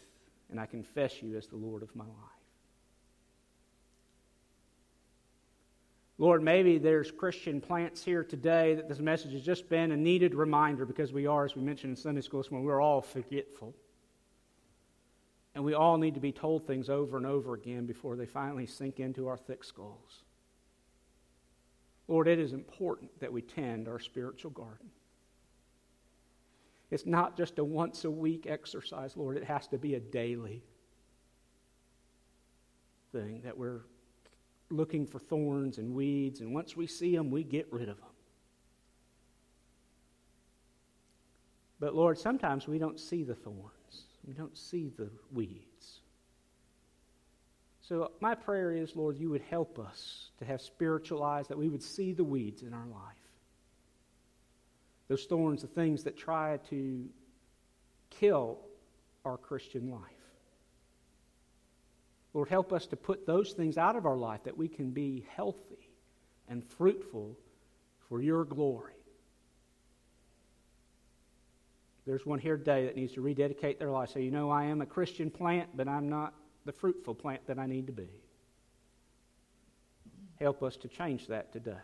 and 0.50 0.60
I 0.60 0.66
confess 0.66 1.22
you 1.22 1.38
as 1.38 1.48
the 1.48 1.56
Lord 1.56 1.82
of 1.82 1.96
my 1.96 2.04
life. 2.04 2.14
Lord, 6.18 6.44
maybe 6.44 6.78
there's 6.78 7.12
Christian 7.12 7.62
plants 7.62 8.04
here 8.04 8.26
today 8.26 8.76
that 8.76 8.90
this 8.90 9.00
message 9.00 9.32
has 9.32 9.42
just 9.42 9.70
been 9.70 9.94
a 9.94 9.98
needed 9.98 10.36
reminder 10.36 10.86
because 10.86 11.14
we 11.14 11.26
are, 11.26 11.46
as 11.46 11.56
we 11.56 11.62
mentioned 11.62 11.92
in 11.92 11.96
Sunday 11.96 12.20
school 12.20 12.42
this 12.42 12.52
morning, 12.52 12.68
we're 12.68 12.82
all 12.82 13.02
forgetful. 13.02 13.74
And 15.56 15.64
we 15.64 15.74
all 15.74 15.98
need 15.98 16.14
to 16.14 16.20
be 16.20 16.32
told 16.32 16.66
things 16.66 16.90
over 16.90 17.18
and 17.18 17.26
over 17.26 17.54
again 17.54 17.86
before 17.86 18.16
they 18.16 18.26
finally 18.26 18.66
sink 18.66 19.00
into 19.00 19.28
our 19.28 19.38
thick 19.38 19.64
skulls. 19.64 20.24
Lord, 22.08 22.28
it 22.28 22.40
is 22.40 22.54
important 22.54 23.20
that 23.20 23.32
we 23.32 23.42
tend 23.42 23.88
our 23.88 24.00
spiritual 24.00 24.52
garden. 24.52 24.90
It's 26.92 27.06
not 27.06 27.38
just 27.38 27.60
a 27.60 27.64
once 27.64 28.04
a 28.06 28.12
week 28.12 28.48
exercise, 28.48 29.16
Lord. 29.16 29.38
It 29.38 29.44
has 29.44 29.68
to 29.68 29.78
be 29.78 29.96
a 29.96 30.00
daily 30.00 30.64
thing 33.12 33.42
that 33.44 33.58
we're 33.58 33.82
looking 34.72 35.06
for 35.06 35.20
thorns 35.20 35.78
and 35.78 35.94
weeds, 35.94 36.42
and 36.42 36.54
once 36.54 36.76
we 36.76 36.88
see 36.88 37.16
them, 37.16 37.32
we 37.32 37.44
get 37.44 37.68
rid 37.72 37.90
of 37.90 37.98
them. 37.98 38.06
But 41.80 41.96
Lord, 41.96 42.18
sometimes 42.18 42.68
we 42.68 42.78
don't 42.78 43.00
see 43.00 43.24
the 43.24 43.36
thorns. 43.36 44.06
We 44.30 44.36
don't 44.36 44.56
see 44.56 44.92
the 44.96 45.10
weeds. 45.34 46.02
So, 47.82 48.12
my 48.22 48.36
prayer 48.36 48.72
is, 48.72 48.96
Lord, 48.96 49.18
you 49.18 49.32
would 49.32 49.42
help 49.50 49.80
us 49.80 50.30
to 50.38 50.46
have 50.46 50.62
spiritual 50.62 51.24
eyes, 51.24 51.48
that 51.48 51.58
we 51.58 51.68
would 51.68 51.82
see 51.82 52.14
the 52.14 52.24
weeds 52.24 52.62
in 52.62 52.72
our 52.72 52.86
life. 52.86 53.02
Those 55.08 55.26
thorns, 55.26 55.64
the 55.64 55.68
things 55.68 56.04
that 56.04 56.16
try 56.16 56.60
to 56.70 57.10
kill 58.12 58.60
our 59.26 59.36
Christian 59.36 59.90
life. 59.90 60.02
Lord, 62.36 62.50
help 62.50 62.72
us 62.72 62.86
to 62.88 62.96
put 62.96 63.26
those 63.26 63.54
things 63.54 63.80
out 63.80 63.96
of 63.96 64.06
our 64.06 64.18
life 64.18 64.44
that 64.44 64.56
we 64.56 64.68
can 64.68 64.92
be 64.92 65.26
healthy 65.36 65.90
and 66.48 66.64
fruitful 66.64 67.36
for 68.08 68.22
your 68.22 68.46
glory. 68.46 68.94
There's 72.10 72.26
one 72.26 72.40
here 72.40 72.58
today 72.58 72.86
that 72.86 72.96
needs 72.96 73.14
to 73.14 73.22
rededicate 73.22 73.78
their 73.78 73.92
life. 73.92 74.10
So, 74.10 74.18
you 74.18 74.32
know, 74.32 74.50
I 74.50 74.64
am 74.64 74.82
a 74.82 74.86
Christian 74.88 75.30
plant, 75.30 75.70
but 75.78 75.88
I'm 75.88 76.10
not 76.10 76.34
the 76.66 76.72
fruitful 76.72 77.14
plant 77.14 77.46
that 77.46 77.60
I 77.60 77.68
need 77.68 77.86
to 77.86 77.94
be. 77.94 78.10
Help 80.40 80.64
us 80.64 80.76
to 80.78 80.88
change 80.88 81.28
that 81.28 81.54
today. 81.54 81.78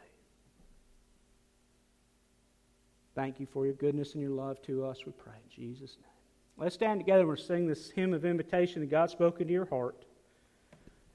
Thank 3.13 3.39
you 3.39 3.45
for 3.45 3.65
your 3.65 3.75
goodness 3.75 4.15
and 4.15 4.21
your 4.23 4.31
love 4.31 4.59
to 4.63 4.83
us, 4.83 5.05
we 5.05 5.11
pray 5.11 5.35
in 5.35 5.63
Jesus' 5.63 5.95
name. 6.01 6.09
Let's 6.57 6.73
stand 6.73 7.01
together 7.01 7.19
and 7.19 7.27
we'll 7.27 7.37
sing 7.37 7.67
this 7.67 7.91
hymn 7.91 8.11
of 8.11 8.25
invitation 8.25 8.81
that 8.81 8.89
God 8.89 9.11
spoke 9.11 9.41
into 9.41 9.53
your 9.53 9.67
heart. 9.67 10.05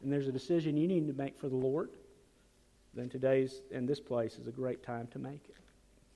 And 0.04 0.12
there's 0.12 0.28
a 0.28 0.32
decision 0.32 0.76
you 0.76 0.86
need 0.86 1.08
to 1.08 1.14
make 1.14 1.36
for 1.36 1.48
the 1.48 1.56
Lord. 1.56 1.90
Then 2.94 3.08
today's 3.08 3.62
and 3.74 3.88
this 3.88 3.98
place 3.98 4.38
is 4.38 4.46
a 4.46 4.52
great 4.52 4.84
time 4.84 5.08
to 5.08 5.18
make 5.18 5.48
it. 5.48 5.56